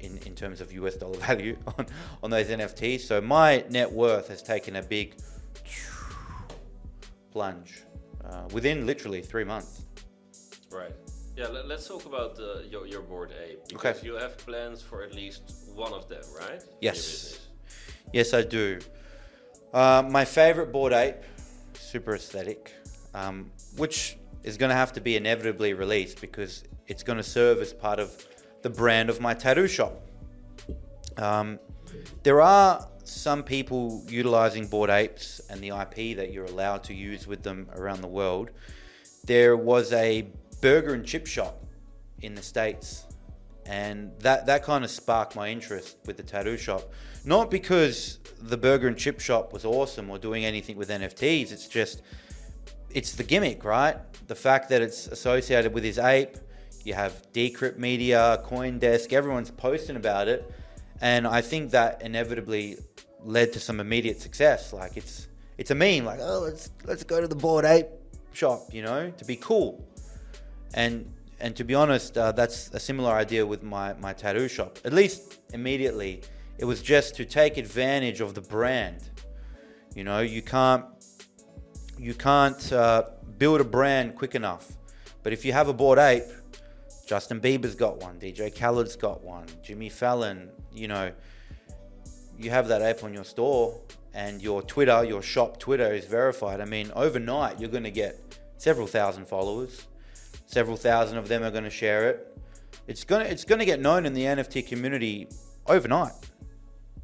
in, 0.00 0.18
in 0.18 0.34
terms 0.34 0.60
of 0.60 0.72
US 0.72 0.96
dollar 0.96 1.18
value 1.18 1.56
on, 1.78 1.86
on 2.22 2.30
those 2.30 2.46
NFTs. 2.46 3.00
So 3.00 3.20
my 3.20 3.64
net 3.70 3.90
worth 3.90 4.28
has 4.28 4.42
taken 4.42 4.76
a 4.76 4.82
big 4.82 5.16
plunge 7.30 7.82
uh, 8.24 8.48
within 8.52 8.86
literally 8.86 9.22
three 9.22 9.44
months. 9.44 9.82
Right. 10.70 10.92
Yeah, 11.36 11.48
let, 11.48 11.70
us 11.70 11.86
talk 11.86 12.06
about 12.06 12.38
uh, 12.40 12.60
your, 12.70 12.86
your 12.86 13.02
bored 13.02 13.32
ape. 13.44 13.60
Because 13.68 13.98
okay. 13.98 14.06
you 14.06 14.14
have 14.14 14.38
plans 14.38 14.80
for 14.80 15.02
at 15.02 15.14
least 15.14 15.42
one 15.74 15.92
of 15.92 16.08
them, 16.08 16.22
right? 16.38 16.62
Yes. 16.80 17.40
Yes, 18.12 18.32
I 18.32 18.42
do. 18.42 18.78
Uh, 19.74 20.02
my 20.08 20.24
favorite 20.24 20.72
bored 20.72 20.94
ape, 20.94 21.22
super 21.74 22.14
aesthetic, 22.14 22.72
um, 23.12 23.50
which 23.76 24.16
is 24.44 24.56
going 24.56 24.70
to 24.70 24.76
have 24.76 24.92
to 24.94 25.00
be 25.00 25.16
inevitably 25.16 25.74
released 25.74 26.20
because 26.22 26.64
it's 26.86 27.02
going 27.02 27.18
to 27.18 27.22
serve 27.22 27.60
as 27.60 27.74
part 27.74 27.98
of 27.98 28.26
the 28.62 28.70
brand 28.70 29.10
of 29.10 29.20
my 29.20 29.34
tattoo 29.34 29.68
shop. 29.68 30.00
Um, 31.18 31.58
there 32.22 32.40
are 32.40 32.88
some 33.08 33.42
people 33.42 34.04
utilizing 34.08 34.66
Bored 34.66 34.90
apes 34.90 35.40
and 35.48 35.60
the 35.60 35.68
IP 35.68 36.16
that 36.16 36.32
you're 36.32 36.46
allowed 36.46 36.84
to 36.84 36.94
use 36.94 37.26
with 37.26 37.42
them 37.42 37.68
around 37.74 38.00
the 38.00 38.08
world. 38.08 38.50
There 39.24 39.56
was 39.56 39.92
a 39.92 40.26
burger 40.60 40.94
and 40.94 41.04
chip 41.04 41.26
shop 41.26 41.64
in 42.22 42.34
the 42.34 42.42
States, 42.42 43.04
and 43.64 44.12
that, 44.20 44.46
that 44.46 44.62
kind 44.62 44.84
of 44.84 44.90
sparked 44.90 45.36
my 45.36 45.48
interest 45.48 45.96
with 46.06 46.16
the 46.16 46.22
tattoo 46.22 46.56
shop. 46.56 46.92
Not 47.24 47.50
because 47.50 48.18
the 48.40 48.56
burger 48.56 48.88
and 48.88 48.96
chip 48.96 49.20
shop 49.20 49.52
was 49.52 49.64
awesome 49.64 50.10
or 50.10 50.18
doing 50.18 50.44
anything 50.44 50.76
with 50.76 50.88
NFTs, 50.88 51.52
it's 51.52 51.68
just, 51.68 52.02
it's 52.90 53.12
the 53.12 53.24
gimmick, 53.24 53.64
right? 53.64 53.96
The 54.28 54.34
fact 54.34 54.68
that 54.70 54.82
it's 54.82 55.06
associated 55.08 55.72
with 55.74 55.84
his 55.84 55.98
ape. 55.98 56.36
You 56.84 56.94
have 56.94 57.20
Decrypt 57.32 57.78
Media, 57.78 58.40
Coindesk, 58.46 59.12
everyone's 59.12 59.50
posting 59.50 59.96
about 59.96 60.28
it. 60.28 60.48
And 61.00 61.26
I 61.26 61.40
think 61.40 61.72
that 61.72 62.00
inevitably 62.02 62.78
led 63.26 63.52
to 63.52 63.60
some 63.60 63.80
immediate 63.80 64.20
success. 64.20 64.72
Like 64.72 64.96
it's 64.96 65.28
it's 65.58 65.70
a 65.70 65.74
meme, 65.74 66.04
like 66.04 66.20
oh 66.22 66.40
let's 66.40 66.70
let's 66.84 67.04
go 67.04 67.20
to 67.20 67.28
the 67.28 67.34
bored 67.34 67.64
ape 67.64 67.88
shop, 68.32 68.68
you 68.72 68.82
know, 68.82 69.10
to 69.10 69.24
be 69.24 69.36
cool. 69.36 69.86
And 70.74 71.12
and 71.40 71.54
to 71.56 71.64
be 71.64 71.74
honest, 71.74 72.16
uh, 72.16 72.32
that's 72.32 72.70
a 72.72 72.80
similar 72.80 73.12
idea 73.12 73.44
with 73.44 73.62
my 73.62 73.94
my 73.94 74.12
tattoo 74.12 74.48
shop. 74.48 74.78
At 74.84 74.92
least 74.92 75.40
immediately, 75.52 76.22
it 76.58 76.64
was 76.64 76.82
just 76.82 77.14
to 77.16 77.24
take 77.24 77.56
advantage 77.56 78.20
of 78.20 78.34
the 78.34 78.40
brand. 78.40 79.10
You 79.94 80.04
know, 80.04 80.20
you 80.20 80.42
can't 80.42 80.84
you 81.98 82.14
can't 82.14 82.72
uh, 82.72 83.04
build 83.38 83.60
a 83.60 83.64
brand 83.64 84.14
quick 84.14 84.34
enough. 84.34 84.72
But 85.22 85.32
if 85.32 85.44
you 85.44 85.52
have 85.52 85.68
a 85.68 85.72
bored 85.72 85.98
ape, 85.98 86.24
Justin 87.06 87.40
Bieber's 87.40 87.74
got 87.74 87.98
one, 87.98 88.18
DJ 88.18 88.54
Khaled's 88.54 88.96
got 88.96 89.22
one, 89.22 89.46
Jimmy 89.62 89.88
Fallon, 89.88 90.50
you 90.72 90.88
know, 90.88 91.10
you 92.38 92.50
have 92.50 92.68
that 92.68 92.82
app 92.82 93.04
on 93.04 93.12
your 93.12 93.24
store 93.24 93.80
and 94.14 94.40
your 94.42 94.62
Twitter, 94.62 95.04
your 95.04 95.22
shop 95.22 95.58
Twitter 95.58 95.92
is 95.92 96.06
verified, 96.06 96.60
I 96.60 96.64
mean, 96.64 96.90
overnight 96.94 97.60
you're 97.60 97.70
going 97.70 97.84
to 97.84 97.90
get 97.90 98.38
several 98.56 98.86
thousand 98.86 99.26
followers. 99.26 99.86
Several 100.46 100.76
thousand 100.76 101.18
of 101.18 101.28
them 101.28 101.42
are 101.42 101.50
going 101.50 101.64
to 101.64 101.70
share 101.70 102.08
it. 102.08 102.38
It's 102.86 103.04
going 103.04 103.24
to, 103.24 103.30
it's 103.30 103.44
going 103.44 103.58
to 103.58 103.64
get 103.64 103.80
known 103.80 104.06
in 104.06 104.14
the 104.14 104.22
NFT 104.22 104.66
community 104.66 105.28
overnight. 105.66 106.12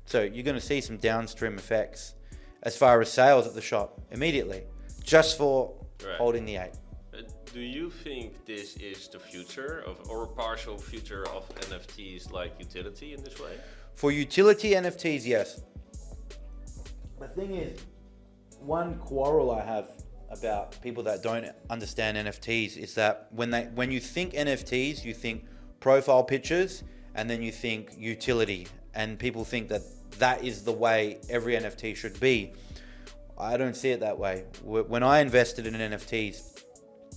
So 0.07 0.23
you're 0.23 0.45
going 0.45 0.57
to 0.57 0.61
see 0.61 0.81
some 0.81 0.97
downstream 0.97 1.55
effects 1.59 2.15
as 2.63 2.77
far 2.77 3.01
as 3.01 3.11
sales 3.11 3.47
at 3.47 3.55
the 3.55 3.61
shop 3.61 4.01
immediately, 4.11 4.63
just 5.03 5.37
for 5.37 5.75
right. 6.05 6.17
holding 6.17 6.45
the 6.45 6.57
ape. 6.57 6.73
Uh, 7.13 7.23
do 7.53 7.61
you 7.61 7.91
think 7.91 8.45
this 8.47 8.77
is 8.77 9.09
the 9.09 9.19
future 9.19 9.83
of, 9.87 10.09
or 10.09 10.27
partial 10.27 10.79
future 10.79 11.27
of 11.29 11.49
NFTs 11.57 12.31
like 12.31 12.59
utility 12.59 13.15
in 13.15 13.23
this 13.25 13.41
way? 13.41 13.57
For 13.95 14.11
utility 14.11 14.71
NFTs, 14.73 15.27
yes. 15.27 15.63
The 17.21 17.29
thing 17.29 17.55
is, 17.55 17.79
one 18.61 18.99
quarrel 18.99 19.51
I 19.51 19.65
have 19.65 19.91
about 20.31 20.81
people 20.83 21.03
that 21.05 21.23
don't 21.23 21.47
understand 21.69 22.17
NFTs 22.17 22.77
is 22.77 22.95
that 22.95 23.29
when 23.31 23.51
they 23.51 23.65
when 23.75 23.91
you 23.91 24.01
think 24.01 24.33
NFTs, 24.33 25.05
you 25.05 25.15
think 25.15 25.45
profile 25.81 26.25
pictures 26.25 26.83
and 27.15 27.29
then 27.29 27.43
you 27.43 27.53
think 27.53 27.93
utility 27.99 28.67
and 28.95 29.19
people 29.19 29.45
think 29.45 29.69
that 29.69 29.83
that 30.19 30.43
is 30.45 30.65
the 30.65 30.73
way 30.73 31.19
every 31.29 31.55
NFT 31.55 31.97
should 31.97 32.19
be. 32.21 32.53
I 33.39 33.57
don't 33.57 33.77
see 33.77 33.91
it 33.91 34.01
that 34.01 34.19
way. 34.19 34.45
When 34.63 35.03
I 35.03 35.21
invested 35.21 35.67
in 35.67 35.75
NFTs, 35.75 36.63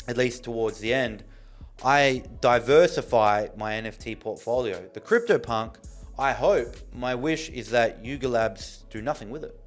at 0.07 0.17
least 0.17 0.43
towards 0.43 0.79
the 0.79 0.93
end, 0.93 1.23
I 1.83 2.23
diversify 2.41 3.47
my 3.57 3.73
NFT 3.73 4.19
portfolio. 4.19 4.87
The 4.93 5.01
CryptoPunk, 5.01 5.75
I 6.17 6.31
hope, 6.31 6.75
my 6.93 7.13
wish 7.13 7.49
is 7.49 7.69
that 7.71 8.03
Yuga 8.03 8.29
Labs 8.29 8.85
do 8.89 9.01
nothing 9.01 9.29
with 9.29 9.43
it. 9.43 9.59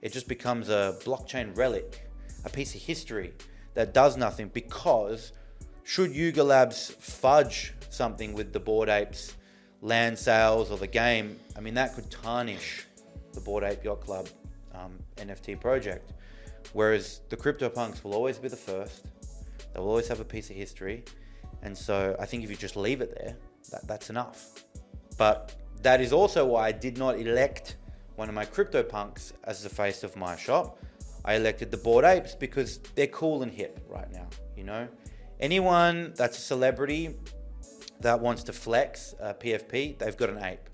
It 0.00 0.12
just 0.12 0.28
becomes 0.28 0.68
a 0.68 0.96
blockchain 1.04 1.56
relic, 1.56 2.08
a 2.44 2.48
piece 2.48 2.74
of 2.76 2.80
history 2.80 3.32
that 3.74 3.92
does 3.94 4.16
nothing 4.16 4.48
because 4.48 5.32
should 5.82 6.14
Yuga 6.14 6.44
Labs 6.44 6.90
fudge 7.00 7.74
something 7.90 8.32
with 8.32 8.52
the 8.52 8.60
Bored 8.60 8.88
Apes 8.88 9.34
land 9.80 10.16
sales 10.16 10.70
or 10.70 10.78
the 10.78 10.86
game, 10.86 11.38
I 11.56 11.60
mean, 11.60 11.74
that 11.74 11.94
could 11.94 12.10
tarnish 12.10 12.86
the 13.32 13.40
Bored 13.40 13.64
Ape 13.64 13.82
Yacht 13.82 14.00
Club 14.00 14.28
um, 14.74 14.98
NFT 15.16 15.60
project. 15.60 16.12
Whereas 16.74 17.22
the 17.28 17.36
CryptoPunks 17.36 18.04
will 18.04 18.14
always 18.14 18.38
be 18.38 18.48
the 18.48 18.56
first, 18.56 19.06
they 19.72 19.80
will 19.80 19.88
always 19.88 20.06
have 20.08 20.20
a 20.20 20.24
piece 20.24 20.48
of 20.50 20.56
history. 20.56 21.04
And 21.62 21.76
so 21.76 22.14
I 22.20 22.26
think 22.26 22.44
if 22.44 22.50
you 22.50 22.56
just 22.56 22.76
leave 22.76 23.00
it 23.00 23.16
there, 23.18 23.36
that, 23.72 23.88
that's 23.88 24.10
enough. 24.10 24.64
But 25.16 25.56
that 25.82 26.00
is 26.00 26.12
also 26.12 26.46
why 26.46 26.68
I 26.68 26.72
did 26.72 26.98
not 26.98 27.18
elect 27.18 27.76
one 28.16 28.28
of 28.28 28.34
my 28.34 28.44
CryptoPunks 28.44 29.32
as 29.44 29.62
the 29.62 29.68
face 29.68 30.02
of 30.02 30.16
my 30.16 30.36
shop. 30.36 30.78
I 31.24 31.34
elected 31.34 31.70
the 31.70 31.76
Bored 31.76 32.04
Apes 32.04 32.34
because 32.34 32.78
they're 32.94 33.06
cool 33.08 33.42
and 33.42 33.52
hip 33.52 33.80
right 33.88 34.10
now, 34.12 34.26
you 34.56 34.64
know? 34.64 34.88
Anyone 35.40 36.12
that's 36.16 36.38
a 36.38 36.40
celebrity 36.40 37.14
that 38.00 38.18
wants 38.18 38.42
to 38.44 38.52
flex 38.52 39.14
uh, 39.20 39.34
PFP, 39.34 39.98
they've 39.98 40.16
got 40.16 40.30
an 40.30 40.42
ape. 40.42 40.68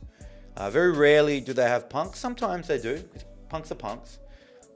Uh, 0.56 0.70
very 0.70 0.92
rarely 0.92 1.40
do 1.40 1.52
they 1.52 1.68
have 1.68 1.88
punks. 1.88 2.18
Sometimes 2.18 2.68
they 2.68 2.78
do, 2.78 2.96
because 2.96 3.24
punks 3.48 3.70
are 3.72 3.74
punks. 3.74 4.18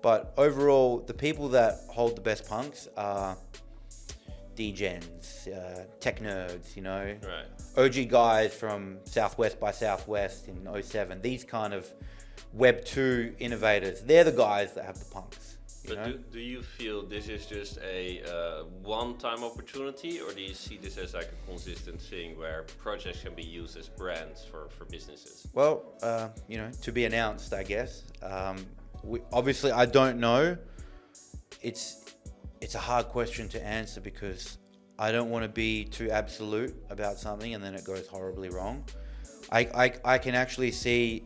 But 0.03 0.35
overall, 0.37 0.99
the 0.99 1.15
people 1.15 1.49
that 1.51 1.81
hold 1.89 2.17
the 2.17 2.21
best 2.21 2.49
punks 2.49 2.89
are 2.97 3.37
degens, 4.57 5.49
uh, 5.49 5.85
tech 6.01 6.21
nerds, 6.21 6.77
you 6.77 6.83
know, 6.83 7.17
right. 7.23 7.47
OG 7.79 8.09
guys 8.09 8.53
from 8.53 8.99
Southwest 9.05 9.61
by 9.61 9.71
Southwest 9.71 10.49
in 10.49 10.67
07. 10.83 11.23
These 11.23 11.45
kind 11.45 11.73
of 11.73 11.89
Web 12.53 12.85
2 12.85 13.37
innovators, 13.39 14.03
they're 14.03 14.25
the 14.25 14.33
guys 14.33 14.75
that 14.75 14.85
have 14.85 14.99
the 14.99 15.05
punks. 15.05 15.59
But 15.87 16.05
do, 16.05 16.19
do 16.33 16.41
you 16.41 16.61
feel 16.63 17.07
this 17.07 17.29
is 17.29 17.47
just 17.47 17.79
a 17.79 18.21
uh, 18.25 18.65
one-time 18.83 19.43
opportunity, 19.45 20.21
or 20.21 20.33
do 20.33 20.43
you 20.43 20.55
see 20.55 20.77
this 20.77 20.99
as 20.99 21.15
like 21.15 21.31
a 21.33 21.51
consistent 21.51 22.01
thing 22.01 22.37
where 22.37 22.67
projects 22.79 23.23
can 23.23 23.35
be 23.35 23.45
used 23.45 23.77
as 23.79 23.89
brands 23.89 24.45
for, 24.45 24.69
for 24.71 24.85
businesses? 24.87 25.47
Well, 25.55 25.85
uh, 26.03 26.29
you 26.49 26.59
know, 26.59 26.71
to 26.83 26.93
be 26.93 27.05
announced, 27.05 27.55
I 27.55 27.63
guess. 27.63 28.03
Um, 28.23 28.67
we, 29.03 29.21
obviously, 29.33 29.71
I 29.71 29.87
don't 29.87 30.19
know. 30.19 30.59
It's 31.63 32.15
it's 32.61 32.75
a 32.75 32.81
hard 32.81 33.07
question 33.07 33.49
to 33.51 33.65
answer 33.65 34.01
because 34.01 34.59
I 34.99 35.13
don't 35.13 35.31
want 35.31 35.45
to 35.45 35.49
be 35.49 35.85
too 35.85 36.11
absolute 36.11 36.75
about 36.91 37.19
something 37.19 37.55
and 37.55 37.63
then 37.63 37.75
it 37.75 37.85
goes 37.85 38.09
horribly 38.09 38.49
wrong. 38.49 38.85
I, 39.51 39.61
I, 39.75 39.93
I 40.15 40.19
can 40.19 40.35
actually 40.35 40.73
see 40.73 41.25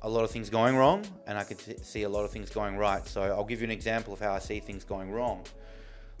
a 0.00 0.08
lot 0.08 0.24
of 0.24 0.30
things 0.30 0.48
going 0.48 0.76
wrong 0.76 1.04
and 1.26 1.36
I 1.36 1.44
can 1.44 1.58
see 1.82 2.04
a 2.04 2.08
lot 2.08 2.24
of 2.24 2.30
things 2.30 2.50
going 2.50 2.76
right. 2.76 3.06
So 3.06 3.22
I'll 3.22 3.44
give 3.44 3.60
you 3.60 3.64
an 3.64 3.70
example 3.70 4.14
of 4.14 4.20
how 4.20 4.32
I 4.32 4.38
see 4.38 4.58
things 4.58 4.84
going 4.84 5.12
wrong. 5.12 5.44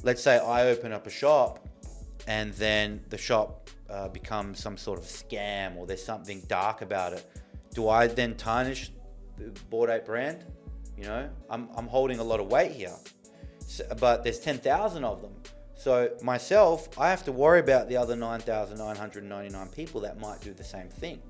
Let's 0.02 0.22
say 0.22 0.38
I 0.38 0.68
open 0.68 0.92
up 0.92 1.06
a 1.06 1.10
shop 1.10 1.66
and 2.26 2.52
then 2.54 3.02
the 3.08 3.18
shop 3.18 3.70
uh, 3.88 4.08
becomes 4.08 4.60
some 4.60 4.76
sort 4.76 4.98
of 4.98 5.04
scam 5.04 5.76
or 5.76 5.86
there's 5.86 6.04
something 6.04 6.42
dark 6.48 6.82
about 6.82 7.14
it. 7.14 7.24
Do 7.74 7.88
I 7.88 8.06
then 8.06 8.36
tarnish 8.36 8.92
the 9.38 9.50
Bored 9.70 9.90
Ape 9.90 10.04
brand? 10.04 10.44
You 10.96 11.04
know, 11.04 11.30
I'm, 11.48 11.68
I'm 11.74 11.86
holding 11.86 12.18
a 12.18 12.22
lot 12.22 12.40
of 12.40 12.48
weight 12.48 12.72
here, 12.72 12.94
so, 13.66 13.84
but 13.98 14.22
there's 14.22 14.38
10,000 14.38 15.04
of 15.04 15.22
them. 15.22 15.32
So 15.82 16.10
myself, 16.22 16.96
I 16.96 17.10
have 17.10 17.24
to 17.24 17.32
worry 17.32 17.58
about 17.58 17.88
the 17.88 17.96
other 17.96 18.14
9,999 18.14 19.68
people 19.70 20.00
that 20.02 20.20
might 20.20 20.40
do 20.40 20.54
the 20.54 20.62
same 20.62 20.88
thing. 20.88 21.20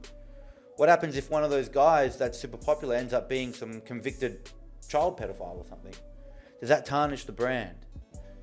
What 0.76 0.90
happens 0.90 1.16
if 1.16 1.30
one 1.30 1.42
of 1.42 1.48
those 1.48 1.70
guys 1.70 2.18
that's 2.18 2.38
super 2.38 2.58
popular 2.58 2.94
ends 2.94 3.14
up 3.14 3.30
being 3.30 3.54
some 3.54 3.80
convicted 3.80 4.50
child 4.86 5.18
pedophile 5.18 5.56
or 5.56 5.64
something? 5.70 5.94
Does 6.60 6.68
that 6.68 6.84
tarnish 6.84 7.24
the 7.24 7.32
brand? 7.32 7.78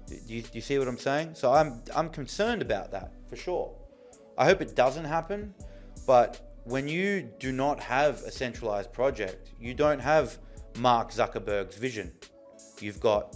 Do 0.07 0.15
you, 0.25 0.41
do 0.41 0.49
you 0.53 0.61
see 0.61 0.79
what 0.79 0.87
I'm 0.87 0.97
saying? 0.97 1.35
So 1.35 1.53
I'm, 1.53 1.83
I'm 1.95 2.09
concerned 2.09 2.63
about 2.63 2.89
that 2.89 3.13
for 3.29 3.35
sure. 3.35 3.71
I 4.35 4.45
hope 4.45 4.63
it 4.63 4.75
doesn't 4.75 5.05
happen, 5.05 5.53
but 6.07 6.55
when 6.63 6.87
you 6.87 7.29
do 7.37 7.51
not 7.51 7.79
have 7.81 8.23
a 8.23 8.31
centralized 8.31 8.91
project, 8.91 9.51
you 9.59 9.75
don't 9.75 9.99
have 9.99 10.39
Mark 10.79 11.11
Zuckerberg's 11.11 11.77
vision. 11.77 12.11
You've 12.79 12.99
got 12.99 13.35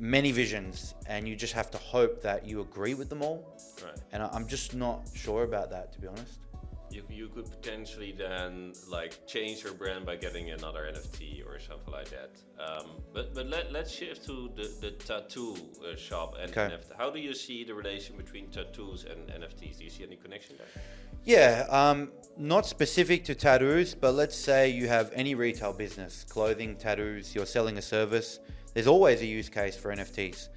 many 0.00 0.32
visions, 0.32 0.94
and 1.06 1.28
you 1.28 1.36
just 1.36 1.52
have 1.52 1.70
to 1.70 1.78
hope 1.78 2.22
that 2.22 2.46
you 2.46 2.60
agree 2.60 2.94
with 2.94 3.08
them 3.08 3.22
all. 3.22 3.56
Right. 3.84 3.94
And 4.12 4.22
I'm 4.22 4.46
just 4.46 4.74
not 4.74 5.08
sure 5.14 5.44
about 5.44 5.70
that, 5.70 5.92
to 5.92 6.00
be 6.00 6.08
honest 6.08 6.40
you, 6.90 7.02
you 7.08 7.28
could 7.28 7.48
potentially 7.48 8.12
then 8.12 8.72
like 8.88 9.26
change 9.26 9.62
your 9.62 9.72
brand 9.72 10.04
by 10.04 10.16
getting 10.16 10.50
another 10.50 10.90
NFT 10.92 11.46
or 11.46 11.58
something 11.58 11.92
like 11.92 12.10
that. 12.10 12.30
Um, 12.58 12.86
but 13.12 13.34
but 13.34 13.46
let, 13.46 13.72
let's 13.72 13.92
shift 13.92 14.26
to 14.26 14.50
the, 14.56 14.70
the 14.80 14.90
tattoo 14.92 15.56
uh, 15.84 15.96
shop 15.96 16.34
and 16.40 16.50
okay. 16.50 16.74
NFT. 16.74 16.96
How 16.98 17.10
do 17.10 17.20
you 17.20 17.34
see 17.34 17.64
the 17.64 17.74
relation 17.74 18.16
between 18.16 18.48
tattoos 18.48 19.04
and 19.04 19.28
NFTs? 19.28 19.78
Do 19.78 19.84
you 19.84 19.90
see 19.90 20.04
any 20.04 20.16
connection 20.16 20.56
there? 20.58 20.82
Yeah, 21.24 21.66
um, 21.70 22.10
not 22.36 22.66
specific 22.66 23.24
to 23.26 23.34
tattoos, 23.34 23.94
but 23.94 24.14
let's 24.14 24.36
say 24.36 24.70
you 24.70 24.88
have 24.88 25.10
any 25.14 25.34
retail 25.34 25.72
business, 25.72 26.24
clothing, 26.24 26.76
tattoos, 26.76 27.34
you're 27.34 27.46
selling 27.46 27.76
a 27.78 27.82
service, 27.82 28.40
there's 28.74 28.86
always 28.86 29.20
a 29.20 29.26
use 29.26 29.48
case 29.48 29.76
for 29.76 29.94
NFTs. 29.94 30.48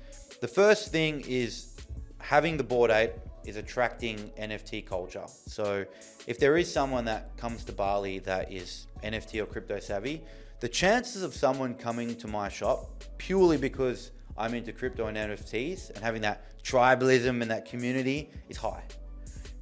The 0.42 0.48
first 0.48 0.92
thing 0.92 1.22
is 1.28 1.76
having 2.20 2.58
the 2.58 2.64
bored 2.64 2.92
Ape 2.92 3.14
is 3.46 3.58
attracting 3.58 4.32
NFT 4.40 4.86
culture. 4.86 5.26
So 5.28 5.86
if 6.28 6.40
there 6.40 6.58
is 6.58 6.72
someone 6.72 7.06
that 7.06 7.36
comes 7.38 7.64
to 7.66 7.72
Bali 7.72 8.20
that 8.20 8.52
is 8.52 8.88
NFT 9.04 9.42
or 9.42 9.46
crypto 9.46 9.80
savvy, 9.80 10.24
the 10.60 10.70
chances 10.70 11.24
of 11.24 11.34
someone 11.34 11.74
coming 11.74 12.16
to 12.16 12.28
my 12.28 12.48
shop 12.48 13.04
purely 13.18 13.58
because 13.58 14.12
I'm 14.38 14.54
into 14.54 14.72
crypto 14.72 15.08
and 15.08 15.18
NFTs 15.18 15.90
and 15.90 16.04
having 16.04 16.22
that 16.22 16.62
tribalism 16.64 17.42
and 17.42 17.52
that 17.52 17.66
community 17.66 18.32
is 18.48 18.58
high. 18.58 18.84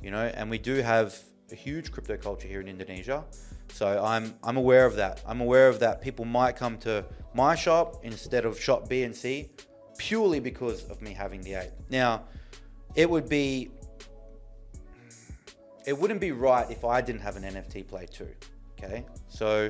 You 0.01 0.11
know, 0.11 0.31
and 0.35 0.49
we 0.49 0.57
do 0.57 0.75
have 0.75 1.17
a 1.51 1.55
huge 1.55 1.91
crypto 1.91 2.17
culture 2.17 2.47
here 2.47 2.61
in 2.61 2.67
Indonesia. 2.67 3.23
So 3.73 4.03
I'm 4.03 4.33
I'm 4.43 4.57
aware 4.57 4.85
of 4.85 4.95
that. 4.95 5.21
I'm 5.25 5.41
aware 5.41 5.67
of 5.67 5.79
that 5.79 6.01
people 6.01 6.25
might 6.25 6.55
come 6.55 6.77
to 6.79 7.05
my 7.33 7.55
shop 7.55 8.01
instead 8.03 8.45
of 8.45 8.59
shop 8.59 8.89
B 8.89 9.03
and 9.03 9.15
C 9.15 9.49
purely 9.97 10.39
because 10.39 10.83
of 10.89 11.01
me 11.01 11.13
having 11.13 11.41
the 11.41 11.53
eight. 11.53 11.71
Now, 11.89 12.23
it 12.95 13.09
would 13.09 13.29
be 13.29 13.71
it 15.85 15.97
wouldn't 15.97 16.21
be 16.21 16.31
right 16.31 16.69
if 16.69 16.85
I 16.85 17.01
didn't 17.01 17.21
have 17.21 17.35
an 17.37 17.43
NFT 17.43 17.87
play 17.87 18.05
too. 18.05 18.29
Okay, 18.77 19.05
so 19.27 19.69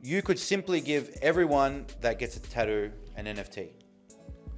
you 0.00 0.22
could 0.22 0.38
simply 0.38 0.80
give 0.80 1.16
everyone 1.22 1.86
that 2.00 2.18
gets 2.18 2.36
a 2.36 2.40
tattoo 2.40 2.92
an 3.16 3.26
NFT. 3.26 3.70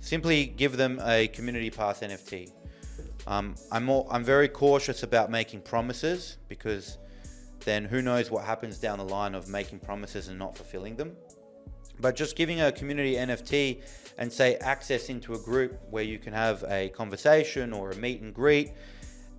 Simply 0.01 0.47
give 0.47 0.77
them 0.77 1.01
a 1.05 1.29
community 1.29 1.71
pass 1.71 2.01
NFT. 2.01 2.53
Um, 3.27 3.55
I'm 3.71 3.85
more, 3.85 4.07
I'm 4.11 4.25
very 4.25 4.49
cautious 4.49 5.03
about 5.03 5.31
making 5.31 5.61
promises 5.61 6.39
because 6.49 6.99
then 7.69 7.85
who 7.85 8.01
knows 8.01 8.31
what 8.31 8.45
happens 8.45 8.79
down 8.79 8.99
the 8.99 9.05
line 9.05 9.35
of 9.35 9.49
making 9.49 9.81
promises 9.81 10.29
and 10.29 10.39
not 10.39 10.57
fulfilling 10.57 10.97
them. 10.97 11.17
But 12.01 12.17
just 12.17 12.37
giving 12.37 12.61
a 12.61 12.73
community 12.73 13.15
NFT 13.15 13.83
and 14.19 14.33
say 14.33 14.57
access 14.57 15.09
into 15.09 15.35
a 15.35 15.39
group 15.39 15.79
where 15.91 16.05
you 16.05 16.19
can 16.19 16.33
have 16.33 16.65
a 16.69 16.89
conversation 16.91 17.73
or 17.73 17.91
a 17.91 17.97
meet 17.97 18.21
and 18.21 18.33
greet 18.33 18.73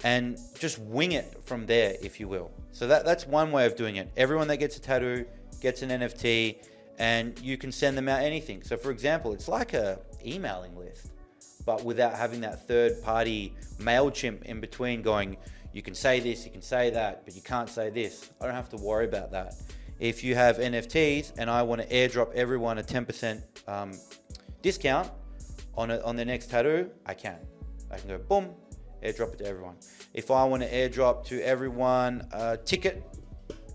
and 0.03 0.37
just 0.57 0.79
wing 0.79 1.13
it 1.13 1.37
from 1.45 1.65
there, 1.65 1.95
if 2.01 2.19
you 2.19 2.27
will. 2.27 2.51
So 2.71 2.87
that, 2.87 3.05
that's 3.05 3.25
one 3.25 3.51
way 3.51 3.65
of 3.65 3.75
doing 3.75 3.95
it. 3.95 4.11
Everyone 4.15 4.47
that 4.49 4.57
gets 4.57 4.77
a 4.77 4.81
tattoo 4.81 5.25
gets 5.61 5.81
an 5.81 5.89
NFT 5.89 6.57
and 6.97 7.39
you 7.39 7.57
can 7.57 7.71
send 7.71 7.97
them 7.97 8.07
out 8.07 8.21
anything. 8.21 8.61
So 8.63 8.77
for 8.77 8.91
example, 8.91 9.33
it's 9.33 9.47
like 9.47 9.73
a 9.73 9.99
emailing 10.25 10.77
list, 10.77 11.11
but 11.65 11.83
without 11.83 12.13
having 12.13 12.41
that 12.41 12.67
third 12.67 13.01
party 13.01 13.55
MailChimp 13.79 14.43
in 14.43 14.59
between 14.59 15.01
going, 15.01 15.37
you 15.73 15.82
can 15.82 15.95
say 15.95 16.19
this, 16.19 16.45
you 16.45 16.51
can 16.51 16.62
say 16.62 16.89
that, 16.91 17.25
but 17.25 17.36
you 17.36 17.41
can't 17.41 17.69
say 17.69 17.89
this. 17.89 18.29
I 18.41 18.45
don't 18.45 18.55
have 18.55 18.69
to 18.69 18.77
worry 18.77 19.05
about 19.05 19.32
that. 19.32 19.55
If 19.99 20.23
you 20.23 20.36
have 20.36 20.58
NFTs 20.58 21.34
and 21.38 21.49
I 21.49 21.62
want 21.62 21.82
to 21.82 21.88
airdrop 21.88 22.34
everyone 22.34 22.77
a 22.77 22.84
10% 22.84 23.41
um, 23.67 23.91
discount, 24.62 25.12
on 25.79 25.91
a, 25.91 25.99
on 26.01 26.17
the 26.17 26.25
next 26.25 26.49
tattoo, 26.49 26.89
I 27.05 27.13
can. 27.13 27.38
I 27.89 27.97
can 27.97 28.10
go 28.10 28.17
boom, 28.17 28.49
airdrop 29.01 29.34
it 29.34 29.38
to 29.39 29.45
everyone. 29.45 29.75
If 30.13 30.29
I 30.29 30.43
want 30.43 30.62
to 30.62 30.69
airdrop 30.69 31.25
to 31.27 31.41
everyone 31.41 32.27
a 32.34 32.58
ticket 32.58 33.03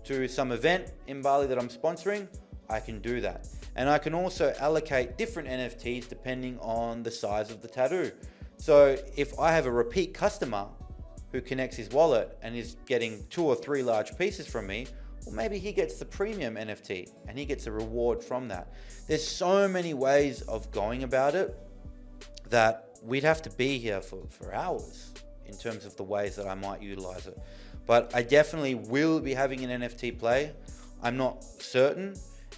to 0.03 0.27
some 0.27 0.51
event 0.51 0.91
in 1.07 1.23
Bali 1.23 1.47
that 1.47 1.57
I'm 1.57 1.67
sponsoring, 1.67 2.27
I 2.69 2.79
can 2.79 2.99
do 2.99 3.21
that. 3.21 3.47
And 3.75 3.89
I 3.89 3.97
can 3.97 4.13
also 4.13 4.53
allocate 4.59 5.17
different 5.17 5.49
NFTs 5.49 6.07
depending 6.07 6.59
on 6.59 7.01
the 7.01 7.11
size 7.11 7.49
of 7.49 7.61
the 7.63 7.67
tattoo. 7.67 8.11
So 8.57 8.97
if 9.17 9.37
I 9.39 9.51
have 9.51 9.65
a 9.65 9.71
repeat 9.71 10.13
customer 10.13 10.67
who 11.35 11.41
connects 11.41 11.75
his 11.75 11.89
wallet 11.89 12.37
and 12.41 12.55
is 12.55 12.77
getting 12.85 13.25
two 13.29 13.43
or 13.43 13.55
three 13.55 13.83
large 13.83 14.17
pieces 14.17 14.47
from 14.47 14.65
me, 14.65 14.87
well, 15.25 15.35
maybe 15.35 15.59
he 15.59 15.73
gets 15.73 15.99
the 15.99 16.05
premium 16.05 16.55
NFT 16.55 17.11
and 17.27 17.37
he 17.37 17.43
gets 17.43 17.67
a 17.67 17.71
reward 17.73 18.23
from 18.23 18.47
that. 18.47 18.71
There's 19.05 19.27
so 19.27 19.67
many 19.67 19.93
ways 19.93 20.43
of 20.43 20.71
going 20.71 21.03
about 21.03 21.35
it 21.35 21.57
that 22.49 22.87
we'd 23.03 23.23
have 23.23 23.41
to 23.41 23.49
be 23.49 23.77
here 23.77 23.99
for, 23.99 24.21
for 24.29 24.53
hours 24.53 25.11
in 25.45 25.57
terms 25.57 25.85
of 25.85 25.97
the 25.97 26.03
ways 26.03 26.37
that 26.37 26.47
I 26.47 26.55
might 26.55 26.81
utilize 26.81 27.27
it. 27.27 27.37
But 27.85 28.15
I 28.15 28.21
definitely 28.21 28.75
will 28.75 29.19
be 29.19 29.33
having 29.33 29.61
an 29.65 29.81
NFT 29.81 30.17
play. 30.17 30.53
I'm 31.03 31.17
not 31.17 31.43
certain, 31.43 32.15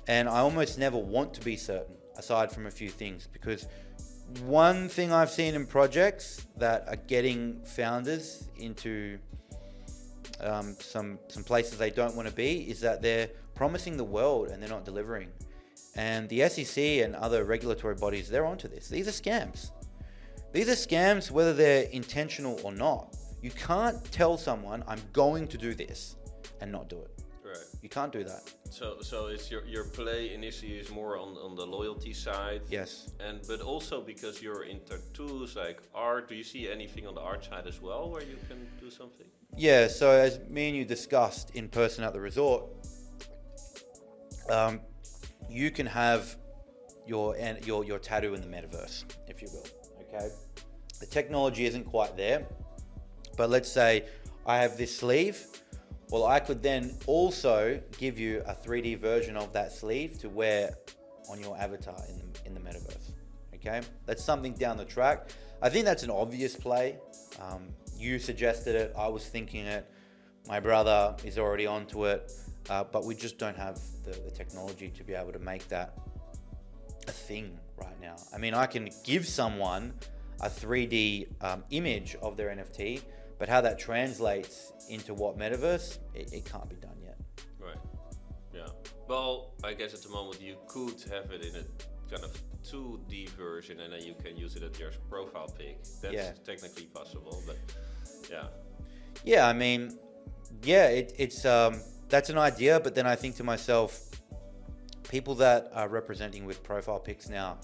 and 0.08 0.30
I 0.30 0.38
almost 0.38 0.78
never 0.78 0.98
want 0.98 1.34
to 1.34 1.42
be 1.42 1.58
certain, 1.58 1.96
aside 2.16 2.52
from 2.52 2.68
a 2.68 2.72
few 2.72 2.90
things, 2.90 3.28
because 3.34 3.66
one 4.44 4.90
thing 4.90 5.12
I've 5.12 5.32
seen 5.32 5.56
in 5.56 5.66
projects 5.66 6.46
that 6.58 6.88
are 6.88 6.96
getting 6.96 7.62
founders 7.64 8.50
into 8.58 9.18
um, 10.42 10.76
some 10.80 11.18
some 11.28 11.44
places 11.44 11.78
they 11.78 11.90
don't 11.90 12.16
want 12.16 12.28
to 12.28 12.34
be 12.34 12.70
is 12.70 12.80
that 12.82 13.02
they're 13.02 13.30
promising 13.56 13.98
the 13.98 14.04
world 14.04 14.50
and 14.50 14.62
they're 14.62 14.70
not 14.70 14.86
delivering. 14.86 15.30
And 15.96 16.30
the 16.30 16.48
SEC 16.48 16.78
and 16.78 17.16
other 17.16 17.44
regulatory 17.44 17.96
bodies, 17.96 18.30
they're 18.30 18.46
onto 18.46 18.68
this. 18.68 18.88
These 18.88 19.08
are 19.08 19.12
scams. 19.12 19.72
These 20.54 20.70
are 20.70 20.74
scams, 20.74 21.32
whether 21.32 21.54
they're 21.54 21.84
intentional 21.86 22.60
or 22.64 22.72
not. 22.72 23.16
You 23.42 23.52
can't 23.52 24.04
tell 24.12 24.38
someone, 24.38 24.84
I'm 24.88 25.02
going 25.12 25.48
to 25.48 25.58
do 25.58 25.74
this 25.74 26.16
and 26.62 26.72
not 26.72 26.88
do 26.88 26.98
it. 27.02 27.24
You 27.88 27.92
can't 27.92 28.12
do 28.12 28.26
that. 28.26 28.54
So, 28.70 28.98
so 29.02 29.28
it's 29.28 29.50
your 29.50 29.64
your 29.66 29.86
play 29.86 30.34
initially 30.34 30.74
is 30.74 30.90
more 30.92 31.18
on, 31.18 31.38
on 31.38 31.56
the 31.56 31.66
loyalty 31.66 32.12
side. 32.12 32.64
Yes. 32.70 33.14
And 33.26 33.40
but 33.48 33.62
also 33.62 34.02
because 34.02 34.42
you're 34.42 34.64
in 34.64 34.82
tattoos 34.82 35.56
like 35.56 35.80
art, 35.96 36.28
do 36.28 36.36
you 36.36 36.44
see 36.44 36.70
anything 36.70 37.08
on 37.08 37.16
the 37.16 37.22
art 37.22 37.46
side 37.46 37.66
as 37.66 37.82
well 37.82 38.12
where 38.12 38.24
you 38.24 38.36
can 38.50 38.68
do 38.78 38.90
something? 38.92 39.28
Yeah, 39.56 39.88
so 39.88 40.12
as 40.12 40.42
me 40.50 40.68
and 40.68 40.76
you 40.76 40.84
discussed 40.84 41.52
in 41.56 41.70
person 41.70 42.04
at 42.04 42.12
the 42.12 42.20
resort, 42.20 42.66
um, 44.50 44.82
you 45.50 45.72
can 45.72 45.86
have 45.86 46.36
your 47.06 47.38
and 47.40 47.66
your 47.66 47.86
your 47.86 48.00
tattoo 48.00 48.34
in 48.34 48.42
the 48.42 48.48
metaverse, 48.48 49.06
if 49.30 49.42
you 49.42 49.48
will. 49.54 49.68
Okay, 50.02 50.28
the 51.00 51.06
technology 51.06 51.66
isn't 51.66 51.86
quite 51.86 52.18
there, 52.18 52.46
but 53.38 53.50
let's 53.50 53.72
say 53.72 54.04
I 54.46 54.58
have 54.58 54.76
this 54.76 54.94
sleeve. 54.94 55.48
Well, 56.10 56.26
I 56.26 56.40
could 56.40 56.64
then 56.64 56.96
also 57.06 57.82
give 57.98 58.18
you 58.18 58.42
a 58.46 58.54
3D 58.54 59.00
version 59.00 59.36
of 59.36 59.52
that 59.54 59.74
sleeve 59.74 60.18
to 60.20 60.30
wear 60.30 60.78
on 61.30 61.42
your 61.42 61.58
avatar 61.58 62.02
in 62.08 62.18
the, 62.18 62.46
in 62.46 62.54
the 62.54 62.60
metaverse. 62.62 63.12
Okay, 63.56 63.82
that's 64.06 64.24
something 64.24 64.54
down 64.54 64.78
the 64.78 64.86
track. 64.86 65.30
I 65.62 65.70
think 65.70 65.84
that's 65.84 66.04
an 66.04 66.12
obvious 66.12 66.56
play. 66.56 66.98
Um, 67.42 67.68
you 67.98 68.20
suggested 68.20 68.76
it, 68.76 68.94
I 68.98 69.08
was 69.08 69.26
thinking 69.26 69.66
it. 69.66 69.90
My 70.48 70.62
brother 70.62 71.16
is 71.26 71.38
already 71.38 71.68
onto 71.68 72.06
it, 72.06 72.32
uh, 72.70 72.86
but 72.86 73.04
we 73.04 73.14
just 73.14 73.38
don't 73.38 73.58
have 73.58 73.80
the, 74.06 74.12
the 74.12 74.32
technology 74.32 74.90
to 74.90 75.04
be 75.04 75.14
able 75.14 75.34
to 75.34 75.40
make 75.40 75.68
that 75.68 75.98
a 77.08 77.12
thing 77.12 77.60
right 77.78 78.00
now. 78.00 78.16
I 78.34 78.38
mean, 78.38 78.54
I 78.54 78.66
can 78.66 78.90
give 79.04 79.28
someone 79.28 79.94
a 80.42 80.50
3D 80.50 81.28
um, 81.42 81.64
image 81.72 82.16
of 82.22 82.38
their 82.38 82.50
NFT, 82.50 83.02
but 83.40 83.48
how 83.50 83.62
that 83.62 83.78
translates 83.80 84.74
into 84.90 85.14
what 85.14 85.38
metaverse, 85.38 86.00
it, 86.14 86.32
it 86.34 86.46
can't 86.46 86.70
be 86.70 86.76
done 86.78 86.98
yet. 87.04 87.18
Right. 87.60 87.78
Yeah. 88.54 88.68
Well, 89.08 89.54
I 89.64 89.74
guess 89.74 89.94
at 89.94 90.02
the 90.02 90.10
moment 90.10 90.42
you 90.42 90.56
could 90.68 91.02
have 91.12 91.32
it 91.32 91.44
in 91.46 91.56
a 91.56 91.64
kind 92.14 92.24
of 92.24 92.32
2D 92.64 93.30
version 93.30 93.80
and 93.82 93.94
then 93.94 94.04
you 94.04 94.16
can 94.24 94.36
use 94.38 94.56
it 94.56 94.64
as 94.64 94.80
your 94.80 94.92
profile 95.10 95.48
pic. 95.58 95.84
That's 96.02 96.14
Yeah. 96.14 96.32
technically 96.46 96.86
possible, 96.86 97.42
but 97.46 97.58
yeah. 98.30 98.48
Yeah, 99.24 99.48
I 99.48 99.54
mean, 99.54 99.98
yeah, 100.64 100.88
it, 100.88 101.14
it's 101.18 101.46
um, 101.46 101.82
that's 102.10 102.30
an 102.30 102.38
idea, 102.38 102.80
but 102.80 102.96
then 102.96 103.06
I 103.06 103.16
think 103.16 103.36
to 103.38 103.44
myself, 103.44 104.00
people 105.10 105.36
that 105.36 105.70
are 105.74 105.88
representing 105.88 106.46
with 106.46 106.64
profile 106.64 107.00
pics 107.00 107.30
now, 107.30 107.58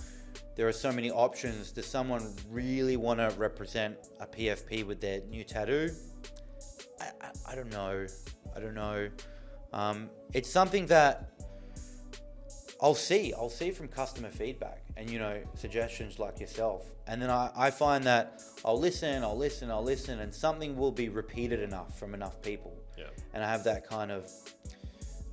there 0.56 0.68
are 0.68 0.74
so 0.74 0.92
many 0.92 1.10
options. 1.12 1.72
Does 1.72 1.86
someone 1.86 2.34
really 2.50 2.98
want 2.98 3.20
to 3.20 3.34
represent 3.38 3.98
a 4.20 4.26
PFP 4.26 4.86
with 4.86 5.02
their 5.02 5.22
new 5.30 5.44
tattoo? 5.44 5.92
I, 7.02 7.06
I, 7.22 7.52
I 7.52 7.56
don't 7.56 7.72
know. 7.72 8.06
I 8.56 8.60
don't 8.60 8.76
know. 8.76 9.10
Um, 9.72 10.10
it's 10.34 10.50
something 10.50 10.86
that 10.88 11.32
I'll 12.82 12.94
see. 12.94 13.34
I'll 13.34 13.50
see 13.50 13.72
from 13.72 13.88
customer 13.88 14.30
feedback 14.30 14.84
and 14.98 15.10
you 15.10 15.18
know 15.18 15.42
suggestions 15.56 16.20
like 16.20 16.40
yourself, 16.40 16.86
and 17.08 17.20
then 17.22 17.30
I, 17.32 17.50
I 17.56 17.72
find 17.72 18.04
that 18.04 18.44
I'll 18.64 18.80
listen, 18.80 19.24
I'll 19.24 19.38
listen, 19.38 19.72
I'll 19.72 19.84
listen, 19.84 20.20
and 20.20 20.34
something 20.34 20.76
will 20.76 20.92
be 20.92 21.10
repeated 21.10 21.62
enough 21.62 21.98
from 21.98 22.14
enough 22.14 22.42
people, 22.42 22.78
Yeah. 22.98 23.06
and 23.34 23.44
I 23.44 23.50
have 23.50 23.64
that 23.64 23.88
kind 23.88 24.12
of 24.12 24.30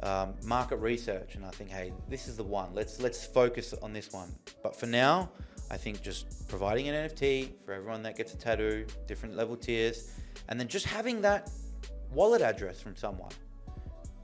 um, 0.03 0.35
market 0.45 0.77
research, 0.77 1.35
and 1.35 1.45
I 1.45 1.51
think, 1.51 1.71
hey, 1.71 1.93
this 2.09 2.29
is 2.29 2.37
the 2.37 2.45
one. 2.45 2.75
Let's 2.75 3.01
let's 3.01 3.25
focus 3.27 3.75
on 3.83 3.93
this 3.93 4.13
one. 4.13 4.35
But 4.63 4.75
for 4.75 4.87
now, 4.87 5.31
I 5.71 5.77
think 5.77 6.03
just 6.03 6.49
providing 6.49 6.89
an 6.89 7.09
NFT 7.09 7.53
for 7.65 7.73
everyone 7.73 8.03
that 8.03 8.17
gets 8.17 8.35
a 8.35 8.37
tattoo, 8.37 8.87
different 9.07 9.37
level 9.37 9.57
tiers, 9.57 10.13
and 10.49 10.59
then 10.59 10.69
just 10.69 10.87
having 10.87 11.21
that 11.23 11.51
wallet 12.13 12.43
address 12.43 12.81
from 12.81 12.97
someone 12.97 13.31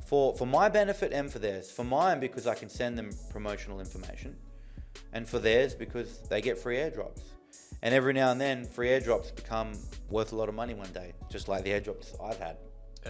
for 0.06 0.34
for 0.36 0.46
my 0.46 0.68
benefit 0.68 1.12
and 1.12 1.30
for 1.30 1.38
theirs. 1.38 1.70
For 1.70 1.84
mine 1.84 2.20
because 2.20 2.46
I 2.46 2.54
can 2.54 2.68
send 2.68 2.96
them 2.96 3.10
promotional 3.30 3.80
information, 3.80 4.36
and 5.12 5.28
for 5.28 5.38
theirs 5.38 5.74
because 5.74 6.20
they 6.28 6.40
get 6.40 6.56
free 6.56 6.76
airdrops. 6.76 7.20
And 7.82 7.94
every 7.94 8.14
now 8.14 8.30
and 8.30 8.40
then, 8.40 8.64
free 8.64 8.88
airdrops 8.88 9.34
become 9.36 9.72
worth 10.08 10.32
a 10.32 10.36
lot 10.36 10.48
of 10.48 10.54
money 10.54 10.72
one 10.72 10.90
day, 10.92 11.12
just 11.30 11.46
like 11.48 11.62
the 11.62 11.70
airdrops 11.70 12.14
I've 12.22 12.38
had. 12.38 12.56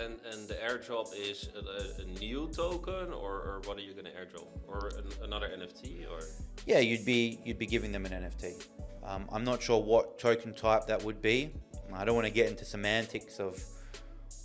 And 0.03 0.17
and 0.33 0.49
the 0.49 0.55
airdrop 0.55 1.09
is 1.15 1.49
a, 1.57 2.03
a 2.03 2.05
new 2.19 2.49
token, 2.53 3.13
or, 3.13 3.33
or 3.33 3.63
what 3.65 3.79
are 3.79 3.81
you 3.81 3.93
going 3.93 4.05
to 4.05 4.11
airdrop, 4.11 4.47
or 4.67 4.93
an, 4.99 5.05
another 5.25 5.49
NFT, 5.49 6.11
or 6.11 6.21
Yeah, 6.67 6.79
you'd 6.79 7.05
be 7.05 7.39
you'd 7.45 7.59
be 7.59 7.67
giving 7.67 7.93
them 7.93 8.05
an 8.07 8.13
NFT. 8.13 8.67
Um, 9.05 9.29
I'm 9.33 9.45
not 9.45 9.63
sure 9.63 9.81
what 9.83 10.19
token 10.19 10.53
type 10.53 10.87
that 10.87 11.03
would 11.05 11.23
be. 11.23 11.53
I 11.95 12.05
don't 12.05 12.15
want 12.15 12.27
to 12.27 12.33
get 12.33 12.49
into 12.49 12.65
semantics 12.65 13.39
of 13.39 13.63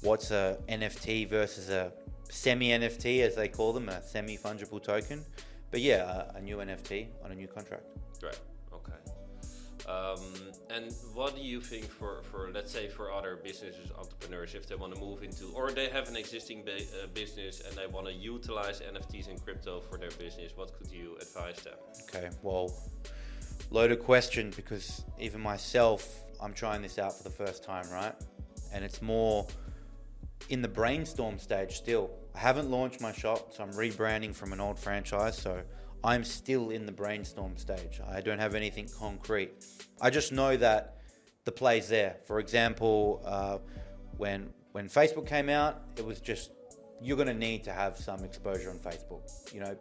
what's 0.02 0.32
a 0.32 0.58
NFT 0.70 1.28
versus 1.28 1.70
a 1.70 1.92
semi 2.30 2.70
NFT, 2.70 3.22
as 3.22 3.36
they 3.36 3.48
call 3.48 3.74
them, 3.74 3.90
a 3.90 4.02
semi 4.04 4.38
fungible 4.38 4.82
token. 4.82 5.26
But 5.72 5.82
yeah, 5.82 6.26
a, 6.34 6.38
a 6.38 6.42
new 6.42 6.58
NFT 6.58 7.08
on 7.24 7.32
a 7.32 7.36
new 7.36 7.48
contract. 7.48 7.84
right? 8.24 8.40
Um, 9.92 10.20
and 10.70 10.94
what 11.14 11.36
do 11.36 11.42
you 11.42 11.60
think 11.60 11.86
for, 11.90 12.22
for 12.24 12.50
let's 12.54 12.72
say 12.72 12.88
for 12.88 13.12
other 13.12 13.38
businesses, 13.44 13.92
entrepreneurs, 13.98 14.56
if 14.56 14.68
they 14.68 14.76
want 14.76 14.94
to 14.94 15.00
move 15.00 15.24
into 15.24 15.48
or 15.54 15.72
they 15.72 15.90
have 15.90 16.08
an 16.08 16.16
existing 16.16 16.64
uh, 16.68 17.08
business 17.14 17.62
and 17.62 17.76
they 17.78 17.88
want 17.88 18.08
to 18.08 18.14
utilize 18.14 18.80
NFTs 18.80 19.30
and 19.30 19.44
crypto 19.44 19.82
for 19.82 19.98
their 19.98 20.12
business, 20.12 20.54
what 20.56 20.78
could 20.78 20.92
you 20.92 21.18
advise 21.22 21.58
them? 21.58 21.74
Okay, 22.04 22.30
well, 22.42 22.74
loaded 23.70 24.00
question 24.00 24.54
because 24.56 25.04
even 25.20 25.42
myself, 25.42 26.20
I'm 26.42 26.54
trying 26.54 26.82
this 26.82 26.98
out 26.98 27.18
for 27.18 27.24
the 27.24 27.30
first 27.30 27.64
time, 27.64 27.90
right? 27.92 28.16
And 28.74 28.86
it's 28.86 29.02
more 29.02 29.46
in 30.50 30.62
the 30.62 30.68
brainstorm 30.68 31.38
stage 31.38 31.74
still. 31.74 32.12
I 32.34 32.40
haven't 32.40 32.70
launched 32.70 33.02
my 33.02 33.12
shop, 33.12 33.54
so 33.54 33.64
I'm 33.64 33.74
rebranding 33.74 34.34
from 34.34 34.54
an 34.54 34.62
old 34.62 34.80
franchise, 34.80 35.38
so 35.38 35.62
I'm 36.04 36.24
still 36.24 36.72
in 36.72 36.86
the 36.86 36.92
brainstorm 36.92 37.58
stage. 37.58 38.02
I 38.08 38.22
don't 38.22 38.40
have 38.40 38.56
anything 38.56 38.90
concrete. 39.00 39.52
I 40.02 40.10
just 40.10 40.32
know 40.32 40.58
that 40.58 40.98
the 41.46 41.52
play's 41.52 41.88
there. 41.88 42.18
For 42.26 42.40
example, 42.40 43.22
uh, 43.26 43.60
when 44.18 44.50
when 44.72 44.88
Facebook 44.88 45.28
came 45.28 45.50
out, 45.50 45.82
it 45.98 46.06
was 46.06 46.20
just 46.20 46.52
you're 47.02 47.18
going 47.18 47.28
to 47.28 47.34
need 47.34 47.64
to 47.64 47.74
have 47.74 47.98
some 47.98 48.24
exposure 48.24 48.70
on 48.70 48.78
Facebook. 48.78 49.54
You 49.54 49.62
know, 49.62 49.78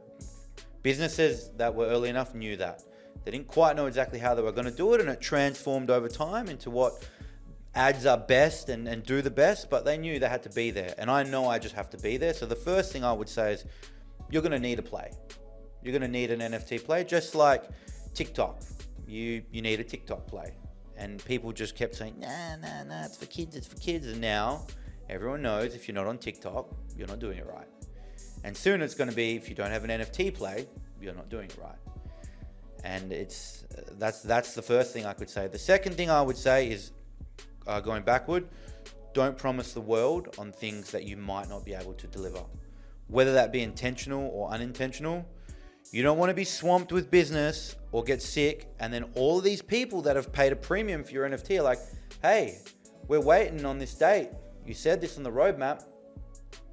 businesses 0.83 1.51
that 1.57 1.75
were 1.75 1.87
early 1.87 2.09
enough 2.09 2.35
knew 2.35 2.57
that. 2.57 2.83
They 3.25 3.31
didn't 3.31 3.49
quite 3.49 3.77
know 3.77 3.87
exactly 3.87 4.19
how 4.19 4.35
they 4.35 4.43
were 4.43 4.53
going 4.53 4.67
to 4.67 4.71
do 4.71 4.95
it, 4.95 5.01
and 5.01 5.11
it 5.11 5.21
transformed 5.21 5.91
over 5.91 6.09
time 6.09 6.49
into 6.49 6.71
what 6.71 7.07
ads 7.75 8.07
are 8.07 8.17
best 8.17 8.69
and, 8.69 8.89
and 8.89 9.05
do 9.05 9.23
the 9.23 9.31
best, 9.31 9.71
but 9.71 9.85
they 9.85 9.97
knew 9.97 10.19
they 10.19 10.29
had 10.29 10.43
to 10.43 10.51
be 10.51 10.71
there. 10.71 10.95
And 10.99 11.11
I 11.11 11.23
know 11.23 11.49
I 11.49 11.59
just 11.59 11.75
have 11.75 11.91
to 11.91 11.99
be 11.99 12.17
there. 12.17 12.35
So 12.35 12.47
the 12.47 12.57
first 12.57 12.93
thing 12.93 13.05
I 13.05 13.13
would 13.13 13.29
say 13.29 13.53
is 13.53 13.65
you're 14.31 14.43
going 14.43 14.53
to 14.53 14.59
need 14.59 14.79
a 14.79 14.83
play. 14.83 15.13
You're 15.83 15.93
going 15.93 16.03
to 16.03 16.09
need 16.09 16.31
an 16.31 16.41
NFT 16.41 16.85
play, 16.85 17.05
just 17.05 17.35
like 17.35 17.65
TikTok. 18.15 18.61
You, 19.07 19.43
you 19.51 19.63
need 19.63 19.81
a 19.81 19.85
TikTok 19.85 20.27
play. 20.27 20.55
And 20.97 21.25
people 21.25 21.53
just 21.53 21.77
kept 21.77 21.95
saying, 21.95 22.17
nah, 22.21 22.57
nah, 22.57 22.85
nah, 22.85 23.05
it's 23.07 23.17
for 23.17 23.27
kids, 23.27 23.57
it's 23.57 23.67
for 23.67 23.77
kids. 23.77 24.07
And 24.07 24.21
now 24.21 24.67
everyone 25.09 25.43
knows 25.43 25.75
if 25.75 25.89
you're 25.89 25.95
not 25.95 26.07
on 26.07 26.19
TikTok, 26.19 26.69
you're 26.97 27.09
not 27.09 27.19
doing 27.19 27.39
it 27.39 27.47
right. 27.47 27.67
And 28.45 28.57
soon 28.57 28.83
it's 28.83 28.95
going 28.95 29.11
to 29.11 29.17
be 29.17 29.37
if 29.37 29.49
you 29.49 29.55
don't 29.55 29.71
have 29.71 29.85
an 29.85 29.91
NFT 29.91 30.35
play, 30.35 30.67
you're 31.01 31.15
not 31.15 31.31
doing 31.31 31.47
it 31.47 31.59
right. 31.63 31.79
and 32.85 33.13
it's 33.13 33.65
that's 33.99 34.23
that's 34.23 34.55
the 34.55 34.63
first 34.63 34.93
thing 34.93 35.07
I 35.07 35.13
could 35.13 35.31
say. 35.31 35.49
The 35.49 35.59
second 35.59 35.95
thing 35.97 36.11
I 36.11 36.23
would 36.23 36.37
say 36.37 36.69
is 36.71 36.93
uh, 37.67 37.81
going 37.81 38.03
backward. 38.03 38.49
Don't 39.13 39.37
promise 39.37 39.73
the 39.73 39.81
world 39.81 40.35
on 40.39 40.53
things 40.53 40.91
that 40.93 41.05
you 41.05 41.17
might 41.17 41.49
not 41.49 41.65
be 41.65 41.75
able 41.75 41.95
to 41.95 42.07
deliver, 42.07 42.43
whether 43.09 43.33
that 43.33 43.53
be 43.53 43.63
intentional 43.63 44.31
or 44.33 44.51
unintentional. 44.51 45.27
You 45.93 46.03
don't 46.03 46.19
want 46.19 46.31
to 46.31 46.35
be 46.35 46.45
swamped 46.45 46.93
with 46.93 47.11
business 47.11 47.75
or 47.91 48.05
get 48.05 48.23
sick, 48.23 48.69
and 48.79 48.93
then 48.93 49.05
all 49.15 49.39
of 49.39 49.45
these 49.45 49.61
people 49.61 50.03
that 50.03 50.15
have 50.15 50.33
paid 50.33 50.53
a 50.53 50.57
premium 50.57 51.03
for 51.03 51.11
your 51.11 51.29
NFT 51.29 51.59
are 51.59 51.63
like, 51.63 51.81
"Hey, 52.23 52.61
we're 53.09 53.21
waiting 53.21 53.65
on 53.65 53.79
this 53.79 53.95
date. 53.95 54.31
You 54.65 54.75
said 54.75 55.01
this 55.01 55.17
on 55.17 55.25
the 55.25 55.33
roadmap. 55.33 55.85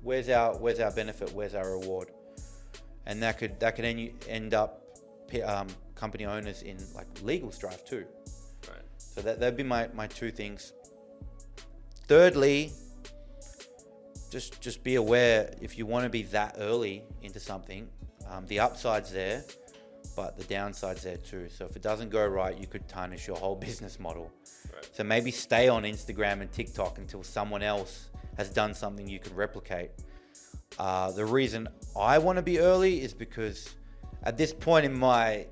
Where's 0.03 0.29
our 0.29 0.55
where's 0.57 0.79
our 0.79 0.91
benefit? 0.91 1.33
Where's 1.33 1.55
our 1.55 1.79
reward?" 1.79 2.11
And 3.07 3.23
that 3.23 3.39
could 3.39 3.59
that 3.59 3.75
could 3.75 3.85
end, 3.85 4.11
end 4.27 4.53
up 4.53 4.83
um, 5.43 5.67
company 5.95 6.25
owners 6.25 6.61
in 6.61 6.77
like 6.93 7.07
legal 7.23 7.51
strife 7.51 7.83
too. 7.83 8.05
Right. 8.67 8.81
So 8.97 9.21
that 9.21 9.39
that'd 9.39 9.57
be 9.57 9.63
my, 9.63 9.89
my 9.93 10.07
two 10.07 10.31
things. 10.31 10.73
Thirdly, 12.07 12.71
just 14.29 14.61
just 14.61 14.83
be 14.83 14.95
aware 14.95 15.53
if 15.59 15.77
you 15.77 15.85
want 15.85 16.03
to 16.03 16.09
be 16.09 16.23
that 16.23 16.55
early 16.59 17.03
into 17.21 17.39
something, 17.39 17.89
um, 18.29 18.45
the 18.47 18.59
upside's 18.59 19.11
there, 19.11 19.43
but 20.15 20.37
the 20.37 20.43
downside's 20.45 21.03
there 21.03 21.17
too. 21.17 21.47
So 21.49 21.65
if 21.65 21.75
it 21.75 21.81
doesn't 21.81 22.09
go 22.09 22.25
right, 22.25 22.57
you 22.57 22.67
could 22.67 22.87
tarnish 22.87 23.27
your 23.27 23.37
whole 23.37 23.55
business 23.67 23.99
model. 23.99 24.31
Right. 24.73 24.89
So 24.91 25.03
maybe 25.03 25.31
stay 25.31 25.67
on 25.67 25.83
Instagram 25.83 26.41
and 26.41 26.51
TikTok 26.51 26.97
until 26.97 27.23
someone 27.23 27.63
else 27.63 28.09
has 28.37 28.49
done 28.49 28.73
something 28.73 29.07
you 29.07 29.19
can 29.19 29.35
replicate. 29.35 29.91
Uh, 30.77 31.11
the 31.11 31.25
reason 31.25 31.67
I 31.99 32.17
want 32.19 32.37
to 32.37 32.43
be 32.43 32.59
early 32.59 33.01
is 33.01 33.13
because 33.13 33.75
at 34.23 34.37
this 34.37 34.53
point 34.53 34.85
in 34.85 34.97
my 34.97 35.47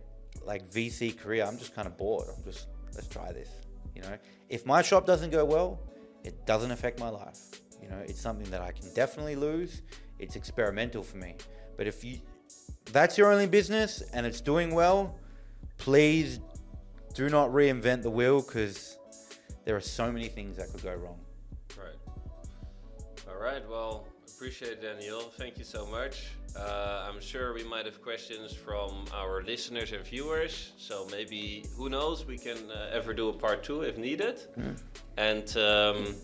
like 0.46 0.70
VC 0.72 1.18
career, 1.18 1.46
I'm 1.46 1.58
just 1.58 1.74
kind 1.74 1.88
of 1.88 1.98
bored. 1.98 2.28
I'm 2.36 2.44
just 2.44 2.68
let's 2.94 3.08
try 3.08 3.32
this. 3.32 3.50
You 3.96 4.02
know, 4.02 4.18
if 4.50 4.66
my 4.66 4.82
shop 4.82 5.06
doesn't 5.06 5.32
go 5.32 5.46
well, 5.46 5.80
it 6.24 6.46
doesn't 6.46 6.72
affect 6.72 7.00
my 7.00 7.10
life. 7.10 7.40
You 7.82 7.90
know, 7.90 7.98
it's 8.06 8.20
something 8.20 8.50
that 8.52 8.62
I 8.62 8.72
can 8.72 8.94
definitely 8.94 9.36
lose. 9.36 9.82
It's 10.20 10.36
experimental 10.36 11.04
for 11.04 11.18
me. 11.18 11.36
But 11.78 11.88
if 11.88 12.04
you 12.04 12.20
that's 12.92 13.18
your 13.18 13.32
only 13.32 13.48
business 13.48 14.02
and 14.14 14.26
it's 14.26 14.42
doing 14.42 14.74
well, 14.74 15.16
please 15.78 16.40
do 17.14 17.30
not 17.30 17.50
reinvent 17.50 18.02
the 18.02 18.10
wheel 18.10 18.42
because 18.42 18.98
there 19.64 19.76
are 19.76 19.82
so 19.82 20.12
many 20.12 20.28
things 20.28 20.58
that 20.58 20.72
could 20.72 20.84
go 20.84 20.94
wrong. 20.94 21.20
Right. 21.78 21.96
All 23.30 23.42
right. 23.42 23.68
Well, 23.70 24.08
appreciate 24.28 24.74
it, 24.74 24.82
Daniel. 24.82 25.22
Thank 25.22 25.58
you 25.58 25.64
so 25.64 25.86
much. 25.86 26.28
Uh, 26.58 27.10
I'm 27.10 27.20
sure 27.20 27.54
we 27.54 27.64
might 27.64 27.86
have 27.86 28.02
questions 28.02 28.54
from 28.54 29.06
our 29.14 29.44
listeners 29.44 29.92
and 29.92 30.06
viewers. 30.06 30.74
So 30.78 31.08
maybe, 31.12 31.66
who 31.76 31.90
knows, 31.90 32.26
we 32.26 32.38
can 32.38 32.58
uh, 32.72 32.90
ever 32.94 33.14
do 33.14 33.30
a 33.30 33.34
part 33.34 33.64
two 33.64 33.82
if 33.82 33.98
needed. 33.98 34.40
Hmm. 34.56 34.72
And 35.18 35.58
um, 35.58 36.16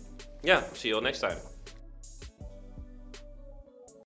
yeah, 0.42 0.62
see 0.72 0.88
you 0.88 0.96
all 0.96 1.00
next 1.00 1.20
time. 1.20 1.38